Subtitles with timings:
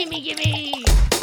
[0.00, 1.19] Gimme, gimme!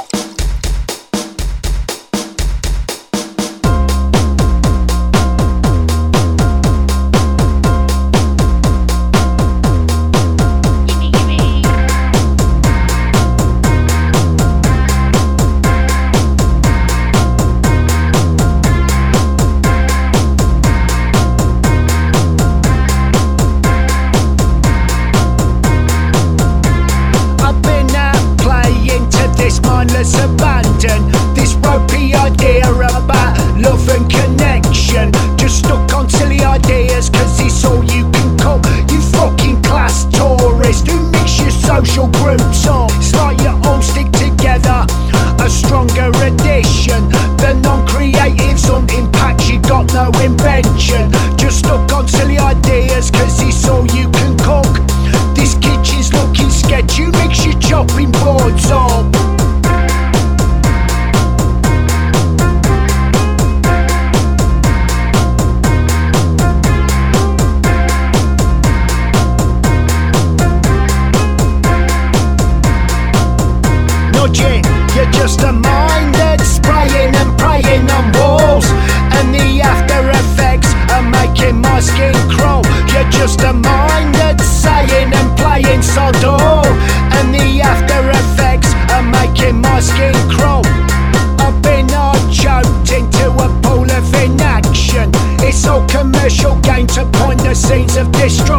[96.27, 98.56] Commercial gain to point the seeds of destruction.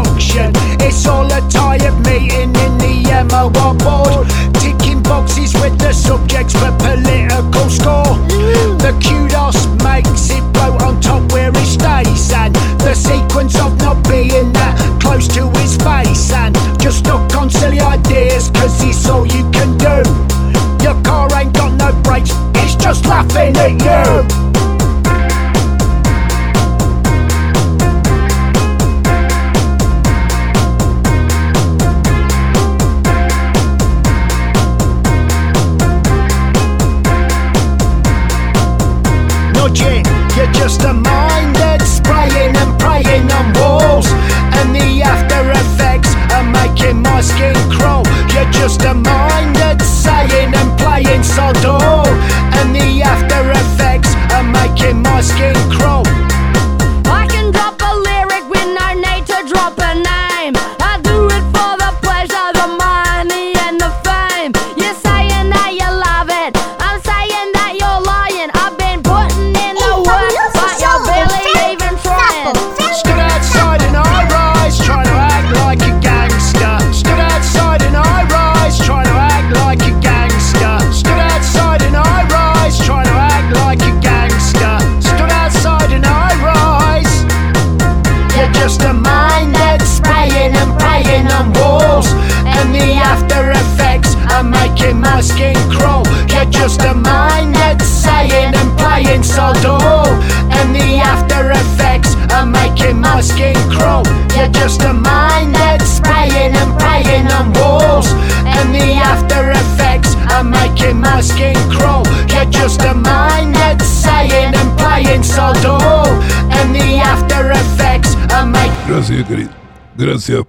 [95.28, 96.02] Skin crawl.
[96.32, 100.08] You're just a mind that's saying and playing sodor.
[100.56, 104.04] And the after effects are making my skin crawl.
[104.34, 108.08] You're just a mind that's spraying and praying on walls.
[108.56, 112.04] And the after effects are making my skin crawl.
[112.32, 116.08] You're just a mind that's saying and playing sodor.
[116.56, 119.52] And the after effects are making Gracias, querido.
[119.96, 120.44] Gracias.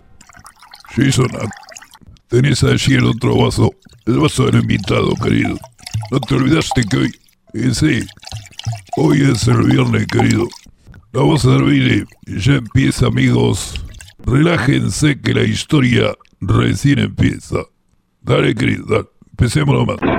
[0.96, 1.28] Jason,
[2.30, 3.72] tenés allí el otro vaso.
[4.10, 5.56] El vaso del invitado, querido.
[6.10, 7.12] No te olvidaste que hoy...
[7.54, 8.00] eh, sí.
[8.98, 10.48] Hoy es el viernes, querido.
[11.14, 13.76] Vamos a servir ya empieza, amigos.
[14.26, 17.58] Relájense que la historia recién empieza.
[18.24, 19.10] Dale, querido, dale.
[19.30, 20.19] Empecemos nomás.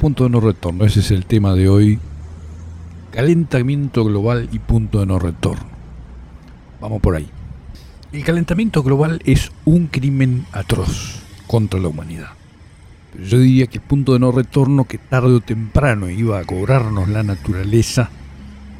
[0.00, 1.98] Punto de no retorno, ese es el tema de hoy.
[3.10, 5.66] Calentamiento global y punto de no retorno.
[6.80, 7.28] Vamos por ahí.
[8.12, 12.28] El calentamiento global es un crimen atroz contra la humanidad.
[13.12, 16.44] Pero yo diría que el punto de no retorno que tarde o temprano iba a
[16.44, 18.08] cobrarnos la naturaleza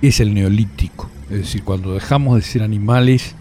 [0.01, 1.11] es el neolítico.
[1.31, 3.35] Es decir, cuando dejamos de ser animales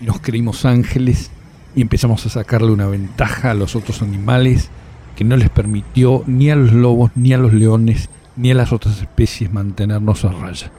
[0.00, 1.32] y nos creímos ángeles
[1.74, 4.70] y empezamos a sacarle una ventaja a los otros animales
[5.14, 8.72] que no les permitió ni a los lobos, ni a los leones, ni a las
[8.72, 10.70] otras especies mantenernos a raya.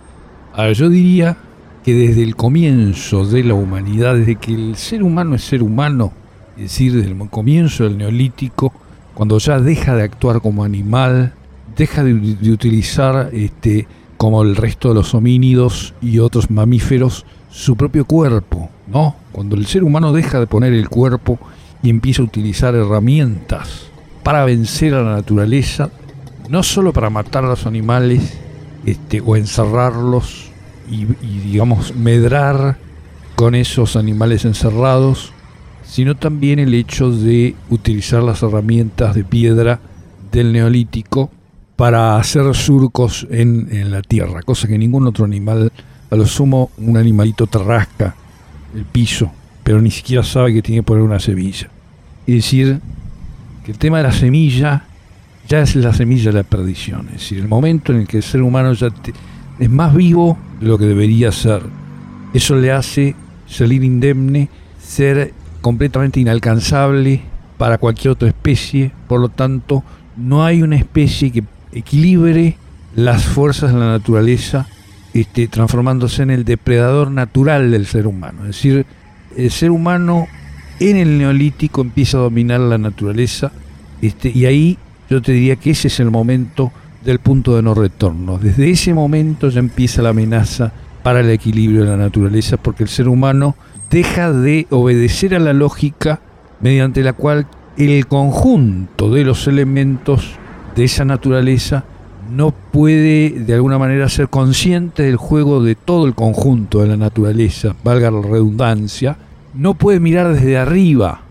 [0.54, 1.38] Ahora, yo diría
[1.84, 6.14] que desde el comienzo de la humanidad, desde que el ser humano es ser humano,
[6.56, 8.74] es decir, desde el comienzo del neolítico,
[9.14, 11.34] cuando ya deja de actuar como animal,
[11.76, 13.88] deja de, de utilizar, este,
[14.18, 19.16] como el resto de los homínidos y otros mamíferos, su propio cuerpo, ¿no?
[19.32, 21.40] Cuando el ser humano deja de poner el cuerpo
[21.84, 23.92] y empieza a utilizar herramientas
[24.26, 25.92] para vencer a la naturaleza,
[26.50, 28.36] no solo para matar a los animales
[28.84, 30.50] este, o encerrarlos
[30.90, 32.76] y, digamos medrar
[33.36, 35.32] con esos animales encerrados,
[35.84, 39.80] sino también el hecho de utilizar las herramientas de piedra
[40.32, 41.30] del neolítico
[41.76, 45.72] para hacer surcos en, la tierra, cosa que ningún otro animal,
[46.10, 48.16] a lo sumo un animalito te rasca
[48.74, 49.32] el piso,
[49.64, 51.70] pero ni siquiera sabe que tiene que poner una semilla.
[52.26, 52.82] Es decir,
[53.66, 54.84] que el tema de la semilla
[55.48, 58.24] ya es la semilla de la perdición, es decir, el momento en el que el
[58.24, 59.14] ser humano ya te-
[59.60, 61.62] es más vivo de lo que debería ser.
[62.34, 63.16] Eso le hace
[63.48, 64.50] salir indemne,
[64.82, 67.22] ser completamente inalcanzable
[67.58, 69.84] para cualquier otra especie, por lo tanto,
[70.18, 72.58] no hay una especie que equilibre
[72.96, 74.68] las fuerzas de la naturaleza,
[75.14, 78.42] este, transformándose en el depredador natural del ser humano.
[78.42, 78.86] Es decir,
[79.38, 80.28] el ser humano
[80.80, 83.52] en el neolítico empieza a dominar la naturaleza,
[84.02, 84.78] este, y ahí
[85.10, 86.72] yo te diría que ese es el momento
[87.04, 88.38] del punto de no retorno.
[88.38, 90.72] Desde ese momento ya empieza la amenaza
[91.04, 93.56] para el equilibrio de la naturaleza, porque el ser humano
[93.92, 96.20] deja de obedecer a la lógica
[96.62, 100.32] mediante la cual el conjunto de los elementos
[100.76, 101.86] de esa naturaleza
[102.32, 106.98] no puede de alguna manera ser consciente del juego de todo el conjunto de la
[106.98, 109.18] naturaleza, valga la redundancia,
[109.56, 111.22] no puede mirar desde arriba.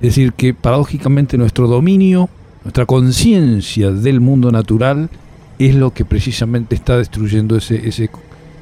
[0.00, 2.28] Es decir, que paradójicamente nuestro dominio,
[2.64, 5.10] nuestra conciencia del mundo natural
[5.58, 8.10] es lo que precisamente está destruyendo ese, ese-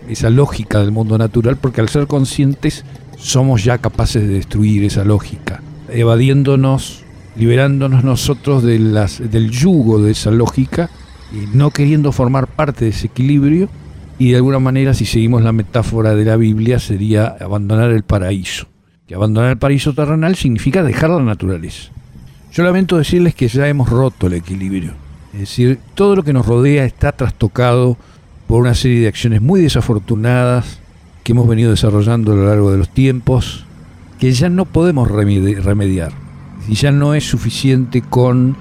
[0.08, 2.84] esa lógica del mundo natural, porque al ser conscientes
[3.16, 7.04] somos ya capaces de destruir esa lógica, evadiéndonos,
[7.36, 10.90] liberándonos nosotros de las, del yugo de esa lógica
[11.32, 13.68] y no queriendo formar parte de ese equilibrio.
[14.18, 18.66] Y de alguna manera, si seguimos la metáfora de la Biblia, sería abandonar el paraíso.
[19.12, 21.90] Que abandonar el paraíso terrenal significa dejar la naturaleza.
[22.50, 24.92] Yo lamento decirles que ya hemos roto el equilibrio.
[25.34, 27.98] Es decir, todo lo que nos rodea está trastocado
[28.46, 30.78] por una serie de acciones muy desafortunadas
[31.24, 33.66] que hemos venido desarrollando a lo largo de los tiempos,
[34.18, 36.12] que ya no podemos remedi- remediar.
[36.66, 38.56] Y ya no es suficiente con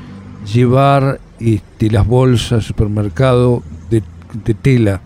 [0.54, 4.04] llevar este, las bolsas al supermercado de,
[4.54, 5.00] tela.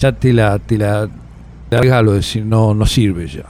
[0.00, 1.08] Ya te la, te la
[1.70, 3.44] regalo, decir, no, no sirve ya.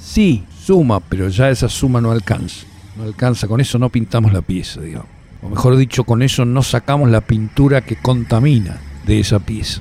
[0.00, 2.66] Sí, suma, pero ya esa suma no alcanza.
[2.96, 5.06] No alcanza, con eso no pintamos la pieza, digamos.
[5.42, 9.80] O mejor dicho, con eso no sacamos la pintura que contamina de esa pieza.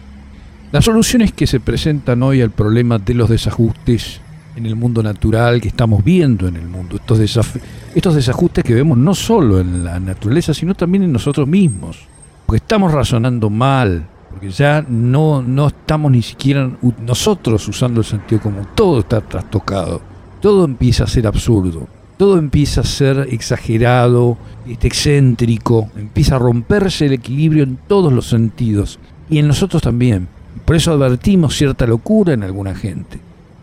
[0.71, 4.19] Las soluciones que se presentan hoy al problema de los desajustes
[4.55, 7.59] en el mundo natural que estamos viendo en el mundo, estos, desaf-
[7.95, 11.97] estos desajustes que vemos no solo en la naturaleza, sino también en nosotros mismos.
[12.45, 16.69] Porque estamos razonando mal, porque ya no, no estamos ni siquiera
[17.05, 20.01] nosotros usando el sentido común, todo está trastocado,
[20.45, 21.87] todo empieza a ser absurdo,
[22.17, 24.37] todo empieza a ser exagerado,
[24.67, 30.27] excéntrico, empieza a romperse el equilibrio en todos los sentidos, y en nosotros también.
[30.63, 33.17] Por eso advertimos cierta locura en alguna gente.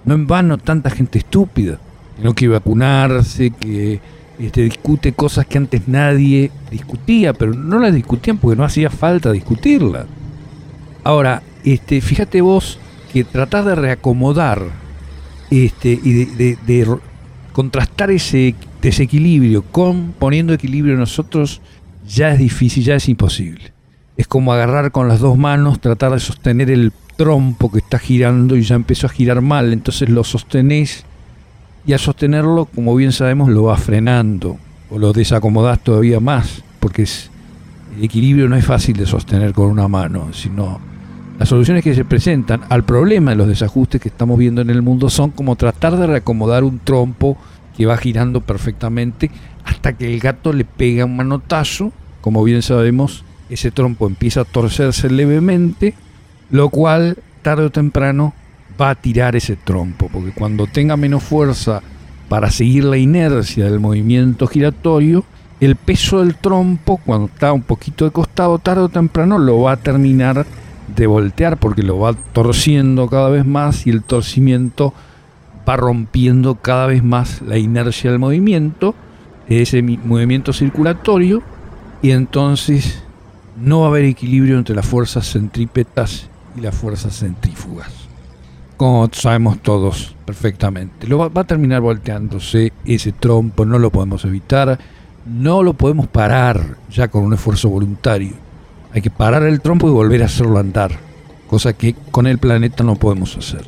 [0.05, 1.79] No en vano tanta gente estúpida,
[2.17, 4.01] que no quiere vacunarse, que
[4.41, 9.31] este, discute cosas que antes nadie discutía, pero no las discutían porque no hacía falta
[9.31, 10.07] discutirlas.
[11.05, 12.81] Ahora, este, fíjate vos
[13.13, 14.82] que tratás de reacomodar
[15.53, 16.97] este, y de, de- de
[17.53, 21.61] contrastar ese desequilibrio con poniendo equilibrio nosotros
[22.09, 23.73] ya es difícil, ya es imposible.
[24.17, 28.57] Es como agarrar con las dos manos, tratar de sostener el trompo que está girando
[28.57, 31.05] y ya empezó a girar mal, entonces lo sostenés
[31.87, 34.57] y al sostenerlo, como bien sabemos, lo vas frenando
[34.91, 37.31] o lo desacomodás todavía más, porque es,
[37.97, 40.81] el equilibrio no es fácil de sostener con una mano, sino
[41.39, 44.83] las soluciones que se presentan al problema de los desajustes que estamos viendo en el
[44.83, 47.37] mundo son como tratar de reacomodar un trompo
[47.77, 49.31] que va girando perfectamente
[49.65, 54.45] hasta que el gato le pega un manotazo, como bien sabemos, ese trompo empieza a
[54.45, 55.95] torcerse levemente,
[56.51, 58.35] lo cual tarde o temprano
[58.81, 61.83] va a tirar ese trompo, porque cuando tenga menos fuerza
[62.29, 65.25] para seguir la inercia del movimiento giratorio,
[65.61, 69.73] el peso del trompo, cuando está un poquito de costado, tarde o temprano lo va
[69.73, 70.45] a terminar
[70.89, 74.93] de voltear, porque lo va torciendo cada vez más y el torcimiento
[75.69, 78.95] va rompiendo cada vez más la inercia del movimiento,
[79.49, 81.43] ese mi- movimiento circulatorio,
[82.03, 83.03] y entonces
[83.57, 87.91] no va a haber equilibrio entre las fuerzas centrípetas y las fuerzas centrífugas.
[88.77, 91.07] Como sabemos todos perfectamente.
[91.07, 94.79] Lo va a terminar volteándose ese trompo, no lo podemos evitar,
[95.25, 98.33] no lo podemos parar ya con un esfuerzo voluntario.
[98.93, 100.93] Hay que parar el trompo y volver a hacerlo andar,
[101.47, 103.65] cosa que con el planeta no podemos hacer.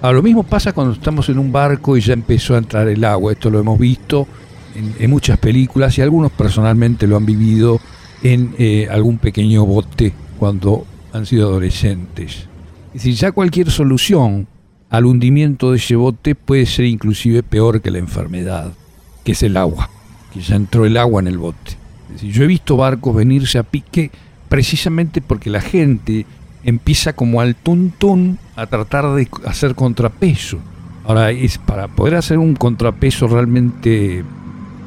[0.00, 3.04] Ahora, lo mismo pasa cuando estamos en un barco y ya empezó a entrar el
[3.04, 3.32] agua.
[3.32, 4.26] Esto lo hemos visto
[4.74, 7.80] en, en muchas películas y algunos personalmente lo han vivido
[8.22, 12.48] en eh, algún pequeño bote cuando han sido adolescentes.
[12.88, 14.46] Es decir, ya cualquier solución
[14.90, 18.72] al hundimiento de ese bote puede ser inclusive peor que la enfermedad,
[19.24, 19.90] que es el agua,
[20.32, 21.72] que ya entró el agua en el bote.
[22.08, 24.10] Es decir, yo he visto barcos venirse a pique
[24.52, 26.26] precisamente porque la gente
[26.62, 30.58] empieza como al tuntún a tratar de hacer contrapeso.
[31.06, 34.22] Ahora, es para poder hacer un contrapeso realmente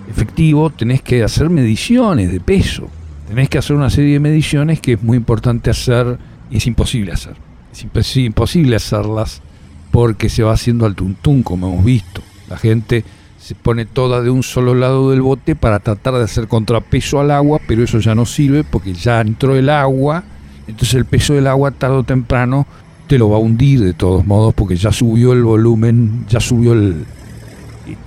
[0.08, 2.88] efectivo, tenés que hacer mediciones de peso.
[3.28, 6.20] Tenés que hacer una serie de mediciones que es muy importante hacer
[6.52, 7.34] y es imposible hacer.
[7.74, 9.42] Es imp- imposible hacerlas
[9.90, 12.22] porque se va haciendo al tuntún, como hemos visto.
[12.48, 13.04] La gente
[13.46, 17.30] se pone toda de un solo lado del bote para tratar de hacer contrapeso al
[17.30, 20.24] agua, pero eso ya no sirve porque ya entró el agua,
[20.66, 22.66] entonces el peso del agua tarde o temprano
[23.06, 26.74] te lo va a hundir de todos modos porque ya subió el volumen, ya subió
[26.74, 27.06] el,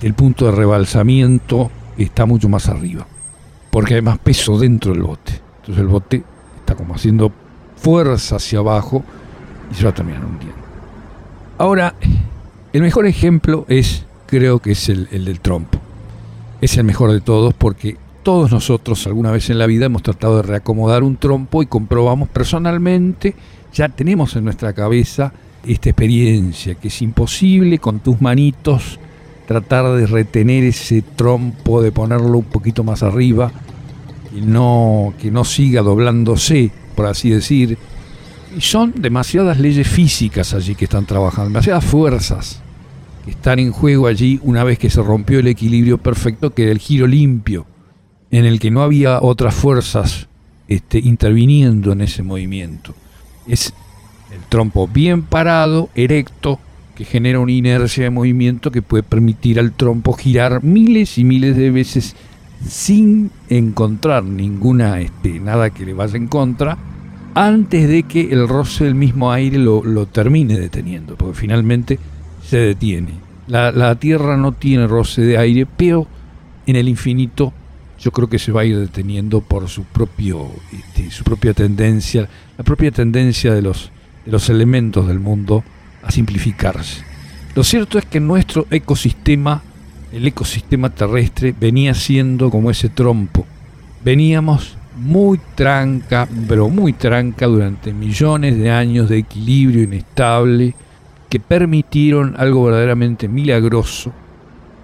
[0.01, 3.07] el punto de rebalsamiento, está mucho más arriba,
[3.71, 5.39] porque hay más peso dentro del bote.
[5.61, 6.21] Entonces el bote
[6.59, 7.31] está como haciendo
[7.77, 9.05] fuerza hacia abajo
[9.71, 10.59] y se va a terminar hundiendo.
[11.57, 11.95] Ahora,
[12.73, 15.79] el mejor ejemplo es, creo que es el, el del trompo.
[16.61, 20.37] Es el mejor de todos porque todos nosotros alguna vez en la vida hemos tratado
[20.37, 23.33] de reacomodar un trompo y comprobamos personalmente,
[23.73, 25.33] ya tenemos en nuestra cabeza
[25.65, 28.99] esta experiencia, que es imposible con tus manitos
[29.47, 33.51] tratar de retener ese trompo, de ponerlo un poquito más arriba,
[34.35, 37.79] y no, que no siga doblándose, por así decir.
[38.55, 42.61] Y son demasiadas leyes físicas allí que están trabajando, demasiadas fuerzas
[43.29, 46.79] están en juego allí una vez que se rompió el equilibrio perfecto, que era el
[46.79, 47.65] giro limpio,
[48.31, 50.27] en el que no había otras fuerzas
[50.67, 52.93] este, interviniendo en ese movimiento.
[53.47, 53.73] Es
[54.31, 56.59] el trompo bien parado, erecto,
[56.95, 61.55] que genera una inercia de movimiento que puede permitir al trompo girar miles y miles
[61.55, 62.15] de veces
[62.67, 66.77] sin encontrar ninguna este, nada que le vaya en contra
[67.35, 71.99] antes de que el roce del mismo aire lo, lo termine deteniendo, porque finalmente
[72.49, 73.11] se detiene.
[73.47, 76.07] La, Tierra no tiene roce de aire, pero
[76.65, 77.53] en el infinito
[77.99, 82.27] yo creo que se va a ir deteniendo por su propio este, su propia tendencia,
[82.57, 85.63] la propia tendencia de los elementos del mundo
[86.03, 87.03] a simplificarse.
[87.55, 89.61] Lo cierto es que nuestro ecosistema,
[90.11, 93.45] el ecosistema terrestre, venía siendo como ese trompo.
[94.03, 100.73] Veníamos muy tranca, pero muy tranca durante millones de años de equilibrio inestable
[101.29, 104.11] que permitieron algo verdaderamente milagroso,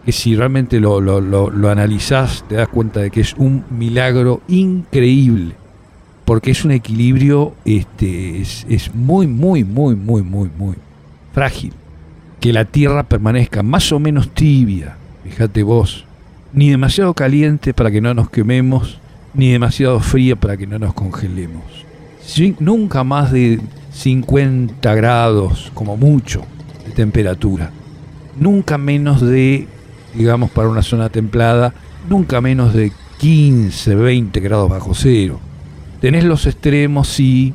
[0.06, 4.42] que si realmente lo, lo, lo, analizás te das cuenta de que es un milagro
[4.48, 5.56] increíble
[6.26, 10.76] porque es un equilibrio, este, es, es muy, muy, muy, muy, muy, muy
[11.34, 11.72] frágil.
[12.40, 16.06] Que la Tierra permanezca más o menos tibia, fíjate vos,
[16.52, 19.00] ni demasiado caliente para que no nos quememos,
[19.36, 21.85] ni demasiado fría para que no nos congelemos.
[22.60, 23.62] Nunca más de
[23.94, 26.42] 50 grados, como mucho,
[26.86, 27.72] de temperatura.
[28.38, 29.68] Nunca menos de,
[30.14, 31.74] digamos, para una zona templada,
[32.10, 35.40] nunca menos de 15, 20 grados bajo cero.
[36.02, 37.54] Tenés los extremos, sí,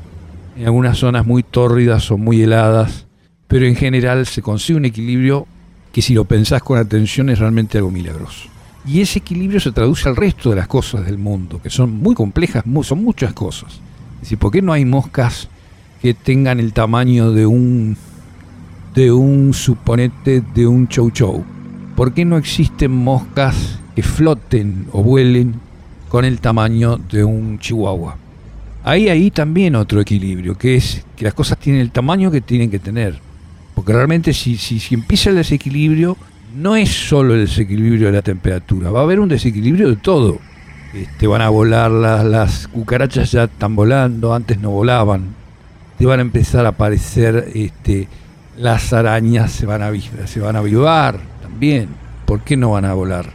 [0.57, 3.07] en algunas zonas muy tórridas o muy heladas,
[3.49, 5.47] pero en general se consigue un equilibrio
[5.93, 8.49] que si lo pensás con atención es realmente algo milagroso.
[8.87, 12.15] Y ese equilibrio se traduce al resto de las cosas del mundo, que son muy
[12.15, 13.81] complejas, son muchas cosas.
[14.21, 15.49] Decir, ¿por qué no hay moscas
[16.03, 17.97] que tengan el tamaño de un,
[18.95, 21.45] de un suponete, de un chow chow?
[21.97, 25.55] ¿Por qué no existen moscas que floten o vuelen
[26.09, 28.17] con el tamaño de un chihuahua?
[28.83, 32.71] Hay ahí también otro equilibrio, que es que las cosas tienen el tamaño que tienen
[32.71, 33.19] que tener.
[33.75, 36.17] Porque realmente si, si, si empieza el desequilibrio,
[36.57, 40.39] no es solo el desequilibrio de la temperatura, va a haber un desequilibrio de todo.
[40.95, 45.35] Este, van a volar las, cucarachas ya están volando, antes no volaban.
[45.99, 48.09] Te van a empezar a aparecer este,
[48.57, 49.93] las arañas, se van a,
[50.27, 51.89] se van a avivar también.
[52.27, 53.27] ¿Por qué no van a volar?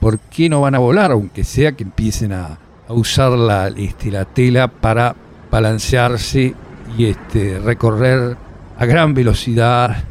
[0.00, 1.12] ¿Por qué no van a volar?
[1.12, 5.14] Aunque sea que empiecen a, a usar la, este, la tela para
[5.50, 6.54] balancearse
[6.98, 8.36] y este, recorrer
[8.78, 10.04] a gran velocidad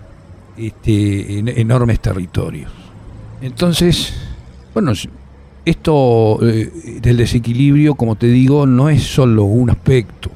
[0.58, 2.72] este, en- enormes territorios.
[3.42, 4.14] Entonces,
[4.74, 4.94] bueno,
[5.70, 10.30] esto eh, del desequilibrio, como te digo, no es solo un aspecto,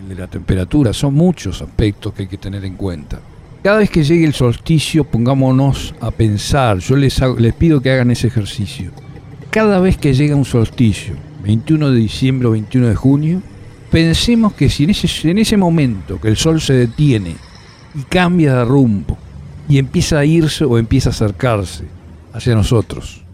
[0.00, 3.20] el de la temperatura, son muchos aspectos que hay que tener en cuenta.
[3.62, 8.10] Cada vez que llegue el solsticio, pongámonos a pensar, yo les, les pido que hagan
[8.10, 8.90] ese ejercicio.
[9.50, 13.42] Cada vez que llega un solsticio, 21 de diciembre o 21 de junio,
[13.90, 17.34] Pensemos que si en ese, en ese momento que el sol se detiene
[17.94, 19.18] y cambia de rumbo
[19.68, 21.84] y empieza a irse o empieza a acercarse
[22.32, 23.24] hacia nosotros,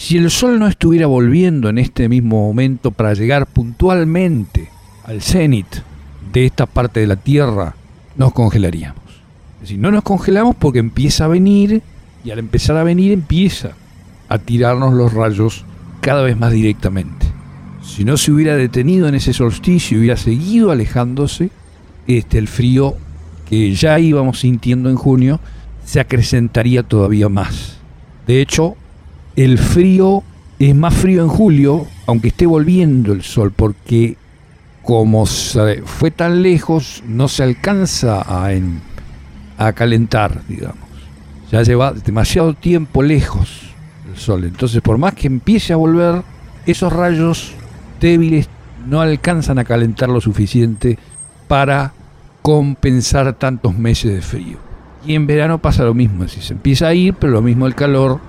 [0.00, 4.70] si el sol no estuviera volviendo en este mismo momento para llegar puntualmente
[5.04, 5.66] al cenit
[6.32, 7.74] de esta parte de la Tierra,
[8.16, 9.04] nos congelaríamos.
[9.56, 11.82] Es decir, no nos congelamos porque empieza a venir
[12.24, 13.72] y al empezar a venir empieza
[14.30, 15.66] a tirarnos los rayos
[16.00, 17.26] cada vez más directamente.
[17.82, 21.50] Si no se hubiera detenido en ese solsticio y hubiera seguido alejándose,
[22.06, 22.96] este, el frío
[23.50, 25.40] que ya íbamos sintiendo en junio
[25.84, 27.76] se acrecentaría todavía más.
[28.26, 28.76] De hecho,
[29.36, 30.22] el frío
[30.58, 34.16] es más frío en julio, aunque esté volviendo el sol, porque
[34.82, 38.24] como fue tan lejos, no se alcanza
[39.58, 40.88] a calentar, digamos.
[41.50, 43.72] Ya lleva demasiado tiempo lejos
[44.10, 44.44] el sol.
[44.44, 46.22] Entonces, por más que empiece a volver,
[46.66, 47.52] esos rayos
[48.00, 48.48] débiles
[48.86, 50.98] no alcanzan a calentar lo suficiente
[51.48, 51.92] para
[52.42, 54.58] compensar tantos meses de frío.
[55.06, 57.74] Y en verano pasa lo mismo, si se empieza a ir, pero lo mismo el
[57.74, 58.20] calor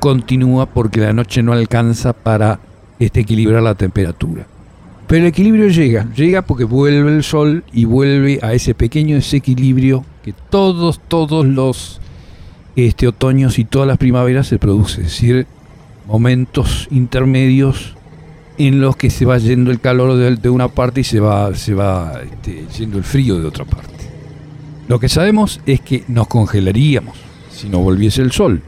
[0.00, 2.58] continúa porque la noche no alcanza para
[2.98, 4.46] este, equilibrar la temperatura.
[5.06, 10.04] Pero el equilibrio llega, llega porque vuelve el sol y vuelve a ese pequeño desequilibrio
[10.22, 12.00] que todos, todos los
[12.76, 15.46] este, otoños y todas las primaveras se produce, es decir,
[16.06, 17.96] momentos intermedios
[18.58, 21.74] en los que se va yendo el calor de, una parte y se va, se
[21.74, 23.88] va este, yendo el frío de otra parte.
[24.86, 27.16] Lo que sabemos es que nos congelaríamos
[27.52, 28.62] si no volviese el sol.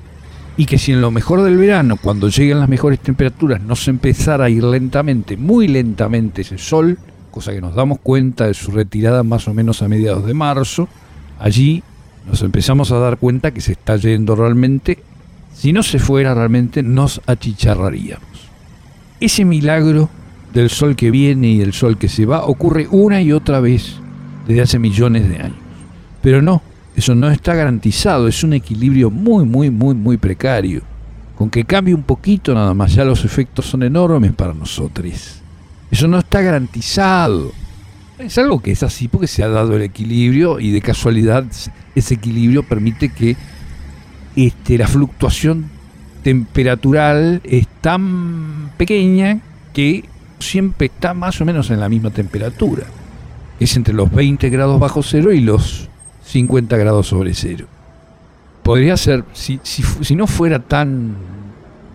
[0.57, 3.91] Y que si en lo mejor del verano, cuando lleguen las mejores temperaturas, no se
[3.91, 6.99] empezara a ir lentamente, muy lentamente ese sol,
[7.31, 10.89] cosa que nos damos cuenta de su retirada más o menos a mediados de marzo,
[11.39, 11.83] allí
[12.27, 14.99] nos empezamos a dar cuenta que se está yendo realmente,
[15.55, 18.27] si no se fuera realmente, nos achicharraríamos.
[19.21, 20.11] Ese milagro
[20.53, 23.97] del sol que viene y el sol que se va ocurre una y otra vez
[24.47, 25.57] desde hace millones de años.
[26.21, 26.63] Pero no,
[26.95, 30.83] eso no está garantizado, es un equilibrio muy, muy, muy, muy precario.
[31.37, 35.41] Con que cambie un poquito nada más, ya los efectos son enormes para nosotros.
[35.91, 37.53] Eso no está garantizado.
[38.19, 41.45] Es algo que es así porque se ha dado el equilibrio y de casualidad
[41.95, 43.37] ese equilibrio permite que
[44.37, 45.71] este, la fluctuación
[46.23, 49.41] temperatural es tan pequeña
[49.73, 50.05] que
[50.39, 52.85] siempre está más o menos en la misma temperatura.
[53.59, 55.89] Es entre los 20 grados bajo cero y los
[56.33, 57.67] 50 grados sobre cero.
[58.63, 61.15] Podría ser, si, si, no fuera tan,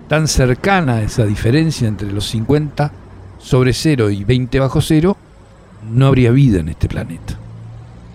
[0.08, 2.92] tan cercana esa diferencia entre los 50
[3.40, 5.18] sobre cero y 20 bajo cero,
[5.92, 7.34] no habría vida en este planeta.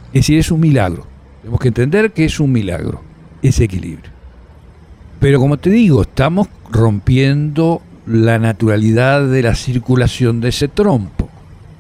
[0.09, 1.07] Es decir, es un milagro.
[1.41, 3.03] Tenemos que entender que es un milagro
[3.43, 4.13] ese equilibrio.
[5.19, 11.22] Pero como te digo, estamos rompiendo la naturalidad de la circulación de ese trompo,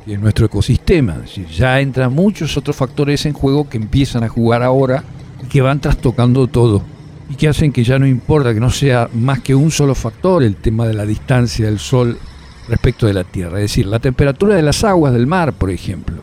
[0.04, 1.22] que es nuestro ecosistema.
[1.56, 5.04] Ya entran muchos otros factores en juego que empiezan a jugar ahora
[5.42, 6.82] y que van trastocando todo.
[7.30, 10.42] Y que hacen que ya no importa que no sea más que un solo factor
[10.42, 12.18] el tema de la distancia del Sol
[12.68, 13.58] respecto de la Tierra.
[13.58, 16.16] Es decir, la temperatura de las aguas del mar, por ejemplo,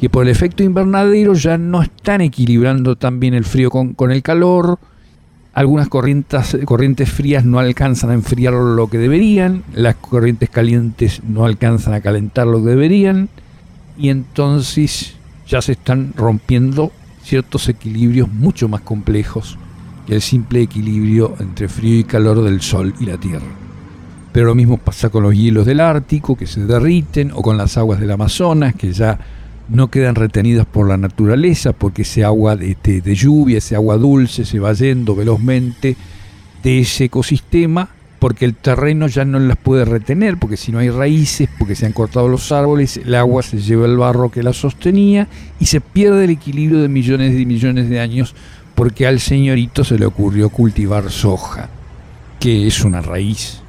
[0.00, 4.10] que por el efecto invernadero ya no están equilibrando tan bien el frío con, con
[4.10, 4.78] el calor.
[5.58, 11.44] Algunas corrientes, corrientes frías no alcanzan a enfriar lo que deberían, las corrientes calientes no
[11.44, 13.28] alcanzan a calentar lo que deberían,
[13.98, 15.16] y entonces
[15.48, 16.92] ya se están rompiendo
[17.24, 19.58] ciertos equilibrios mucho más complejos
[20.06, 23.48] que el simple equilibrio entre frío y calor del Sol y la Tierra.
[24.30, 27.76] Pero lo mismo pasa con los hielos del Ártico que se derriten o con las
[27.76, 29.18] aguas del Amazonas que ya
[29.68, 33.96] no quedan retenidas por la naturaleza porque ese agua de, de- de lluvia, ese agua
[33.96, 35.96] dulce se va yendo velozmente
[36.62, 40.90] de ese ecosistema porque el terreno ya no las puede retener porque si no hay
[40.90, 44.52] raíces, porque se han cortado los árboles, el agua se lleva el barro que la
[44.52, 45.28] sostenía
[45.60, 48.34] y se pierde el equilibrio de millones y millones de años
[48.74, 51.68] porque al señorito se le ocurrió cultivar soja,
[52.40, 53.60] que es una raíz,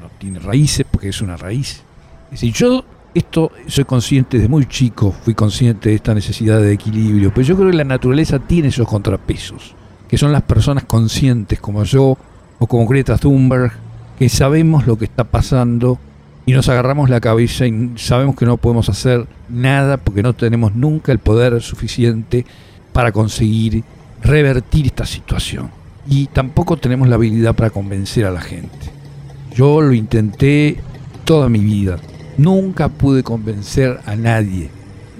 [0.00, 1.82] no tiene raíces porque es una raíz.
[2.26, 2.84] Es decir, yo
[3.18, 7.56] esto soy consciente desde muy chico, fui consciente de esta necesidad de equilibrio, pero yo
[7.56, 9.74] creo que la naturaleza tiene esos contrapesos,
[10.06, 12.18] que son las personas conscientes como yo
[12.58, 13.72] o como Greta Thunberg,
[14.18, 15.98] que sabemos lo que está pasando
[16.44, 20.74] y nos agarramos la cabeza y sabemos que no podemos hacer nada porque no tenemos
[20.74, 22.44] nunca el poder suficiente
[22.92, 23.82] para conseguir
[24.22, 25.70] revertir esta situación.
[26.08, 28.90] Y tampoco tenemos la habilidad para convencer a la gente.
[29.54, 30.76] Yo lo intenté
[31.24, 31.98] toda mi vida.
[32.38, 34.70] Nunca pude convencer a nadie.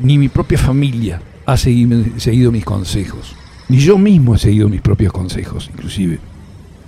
[0.02, 3.34] Ni mi propia familia ha seguido, mis consejos.
[3.68, 6.18] Ni yo mismo he seguido mis propios consejos, inclusive.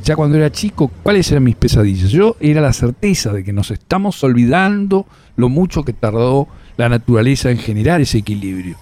[0.04, 2.10] Ya cuando era chico, ¿cuáles eran mis pesadillas?
[2.10, 7.50] Yo era la certeza de que nos estamos olvidando lo mucho que tardó la naturaleza
[7.50, 8.76] en generar ese equilibrio.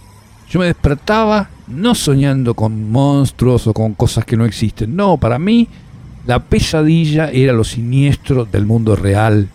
[0.48, 4.94] Yo me despertaba no soñando con monstruos o con cosas que no existen.
[4.94, 5.68] No, para mí
[6.26, 9.48] la pesadilla era lo siniestro del mundo real.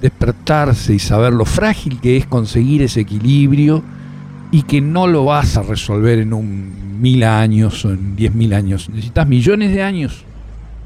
[0.00, 3.82] Despertarse y saber lo frágil que es conseguir ese equilibrio
[4.50, 8.54] y que no lo vas a resolver en un mil años o en diez mil
[8.54, 8.88] años.
[8.88, 10.24] Necesitas millones de años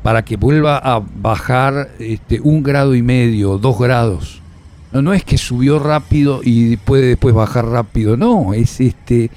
[0.03, 4.41] para que vuelva a bajar este, un grado y medio, dos grados.
[4.93, 9.31] No, no es que subió rápido y puede después bajar rápido, no, es este...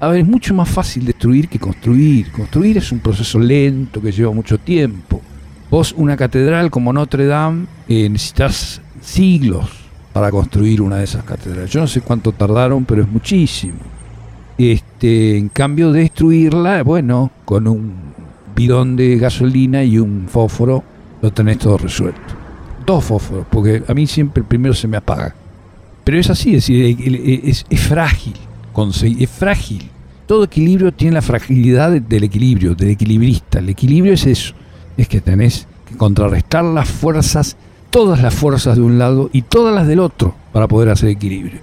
[0.00, 2.30] A ver, es mucho más fácil destruir que construir.
[2.30, 5.20] Construir es un proceso lento que lleva mucho tiempo.
[5.70, 9.66] Vos, una catedral como Notre Dame, eh, necesitas siglos
[10.12, 11.70] para construir una de esas catedrales.
[11.70, 13.78] Yo no sé cuánto tardaron, pero es muchísimo.
[14.56, 17.92] Este, en cambio, destruirla, bueno, con un
[18.56, 20.82] bidón de gasolina y un fósforo,
[21.22, 22.20] lo tenés todo resuelto.
[22.84, 25.34] Dos fósforos, porque a mí siempre el primero se me apaga.
[26.04, 26.96] Pero es así, es decir,
[27.44, 27.80] es, es
[29.18, 29.90] es frágil.
[30.26, 33.58] Todo equilibrio tiene la fragilidad de- del equilibrio, del equilibrista.
[33.60, 34.54] El equilibrio es eso,
[34.96, 37.56] es que tenés que contrarrestar las fuerzas,
[37.90, 41.60] todas las fuerzas de un lado y todas las del otro, para poder hacer equilibrio.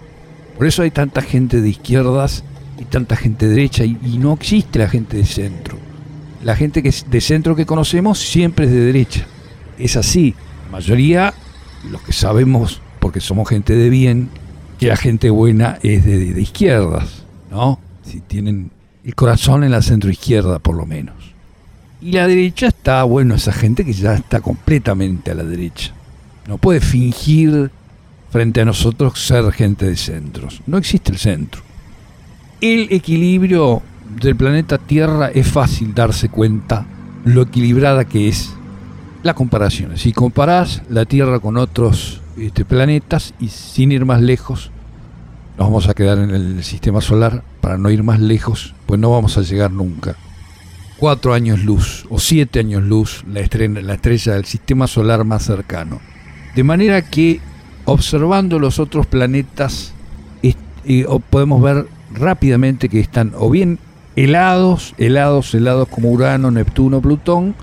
[0.57, 2.43] Por eso hay tanta gente de izquierdas
[2.79, 5.77] y tanta gente de derecha y, no existe la gente de centro.
[6.43, 9.25] La gente que es de centro que conocemos siempre es de derecha.
[9.77, 10.35] Es así.
[10.65, 11.33] La mayoría,
[11.89, 14.29] los que sabemos, porque somos gente de bien,
[14.79, 17.79] que la gente buena es de, de izquierdas, ¿no?
[18.03, 18.71] Si tienen
[19.03, 21.15] el corazón en la centro izquierda, por lo menos.
[22.01, 25.93] Y la derecha está, bueno, esa gente que ya está completamente a la derecha.
[26.47, 27.71] No puede fingir
[28.29, 30.61] frente a nosotros ser gente de centros.
[30.67, 31.61] No existe el centro.
[32.61, 33.81] El equilibrio
[34.21, 36.85] del planeta Tierra es fácil darse cuenta
[37.23, 38.53] lo equilibrada que es
[39.23, 39.97] la comparación.
[39.97, 44.71] Si comparás la Tierra con otros este, planetas y sin ir más lejos,
[45.57, 49.09] nos vamos a quedar en el sistema solar para no ir más lejos, pues no
[49.09, 50.15] vamos a llegar nunca.
[50.97, 53.41] Cuatro años luz o siete años luz la
[53.81, 55.99] la estrella del sistema solar más cercano.
[56.55, 57.41] De manera que
[57.85, 59.93] observando los otros planetas
[61.29, 63.79] podemos ver rápidamente que están o bien
[64.15, 67.55] helados, helados, helados como Urano, Neptuno, Plutón,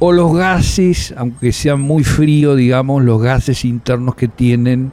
[0.00, 4.92] o los gases, aunque sean muy fríos, digamos, los gases internos que tienen,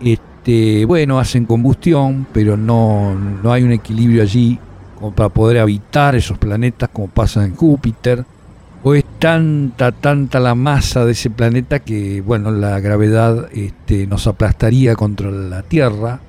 [0.00, 4.58] este, bueno, hacen combustión, pero no, no hay un equilibrio allí
[4.98, 8.24] como para poder habitar esos planetas como pasa en Júpiter.
[8.84, 14.26] O es tanta, tanta la masa de ese planeta que, bueno, la gravedad este, nos
[14.26, 16.20] aplastaría contra la Tierra,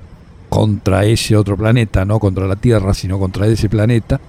[0.48, 4.20] contra ese otro planeta, no contra la Tierra, sino contra ese planeta.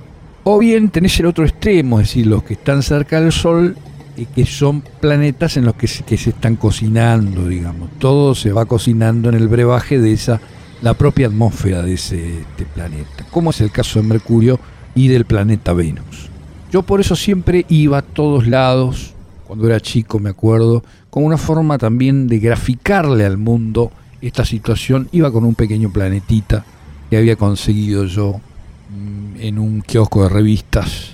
[0.43, 3.75] O bien tenés el otro extremo, es decir, los que están cerca del Sol,
[4.17, 7.89] y que son planetas en los que se, están cocinando, digamos.
[7.99, 10.39] Todo se va cocinando en el brebaje de esa,
[10.81, 14.59] la propia atmósfera de ese este planeta, como es el caso de Mercurio
[14.93, 16.29] y del planeta Venus.
[16.75, 19.13] Yo por eso siempre iba a todos lados,
[19.47, 25.07] cuando era chico me acuerdo, con una forma también de graficarle al mundo esta situación.
[25.13, 26.65] Iba con un pequeño planetita
[27.09, 28.41] que había conseguido yo
[28.89, 31.11] mm, en un kiosco de revistas.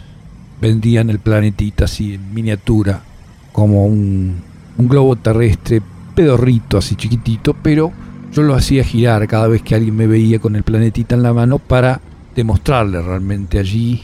[0.59, 3.03] Vendían el planetita así en miniatura,
[3.51, 4.37] como un,
[4.79, 5.79] un globo terrestre
[6.15, 7.91] pedorrito, así chiquitito, pero
[8.33, 11.33] yo lo hacía girar cada vez que alguien me veía con el planetita en la
[11.33, 12.01] mano para
[12.35, 14.01] demostrarle realmente allí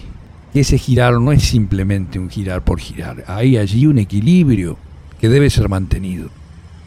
[0.57, 4.75] que ese girar no es simplemente un girar por girar, hay allí un equilibrio
[5.21, 6.29] que debe ser mantenido.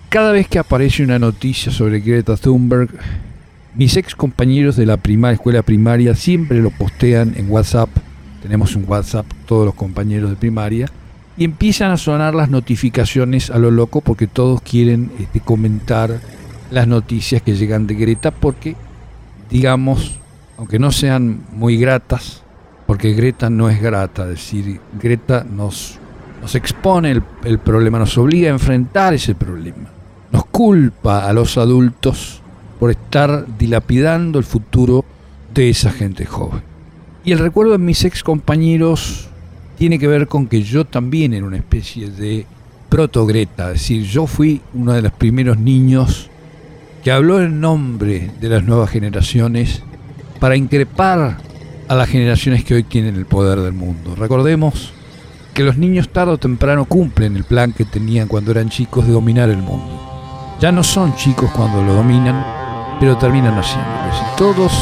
[0.08, 2.88] Cada vez que aparece una noticia sobre Greta Thunberg,
[3.76, 7.90] mis ex compañeros de la primaria, escuela primaria siempre lo postean en WhatsApp.
[8.42, 10.88] Tenemos un WhatsApp todos los compañeros de primaria
[11.36, 16.18] y empiezan a sonar las notificaciones a lo loco porque todos quieren este, comentar
[16.72, 18.74] las noticias que llegan de Greta porque,
[19.48, 20.18] digamos,
[20.58, 22.42] aunque no sean muy gratas,
[22.90, 25.96] porque Greta no es grata, es decir, Greta nos,
[26.42, 29.88] nos expone el, el problema, nos obliga a enfrentar ese problema,
[30.32, 32.42] nos culpa a los adultos
[32.80, 35.04] por estar dilapidando el futuro
[35.54, 36.62] de esa gente joven.
[37.24, 39.28] Y el recuerdo de mis ex compañeros
[39.78, 42.44] tiene que ver con que yo también era una especie de
[42.88, 46.28] proto-Greta, es decir, yo fui uno de los primeros niños
[47.04, 49.80] que habló en nombre de las nuevas generaciones
[50.40, 51.49] para increpar
[51.90, 54.14] a las generaciones que hoy tienen el poder del mundo.
[54.14, 54.92] Recordemos
[55.52, 59.12] que los niños tarde o temprano cumplen el plan que tenían cuando eran chicos de
[59.12, 60.56] dominar el mundo.
[60.60, 62.46] Ya no son chicos cuando lo dominan,
[63.00, 63.90] pero terminan haciéndolo.
[64.14, 64.72] Y todos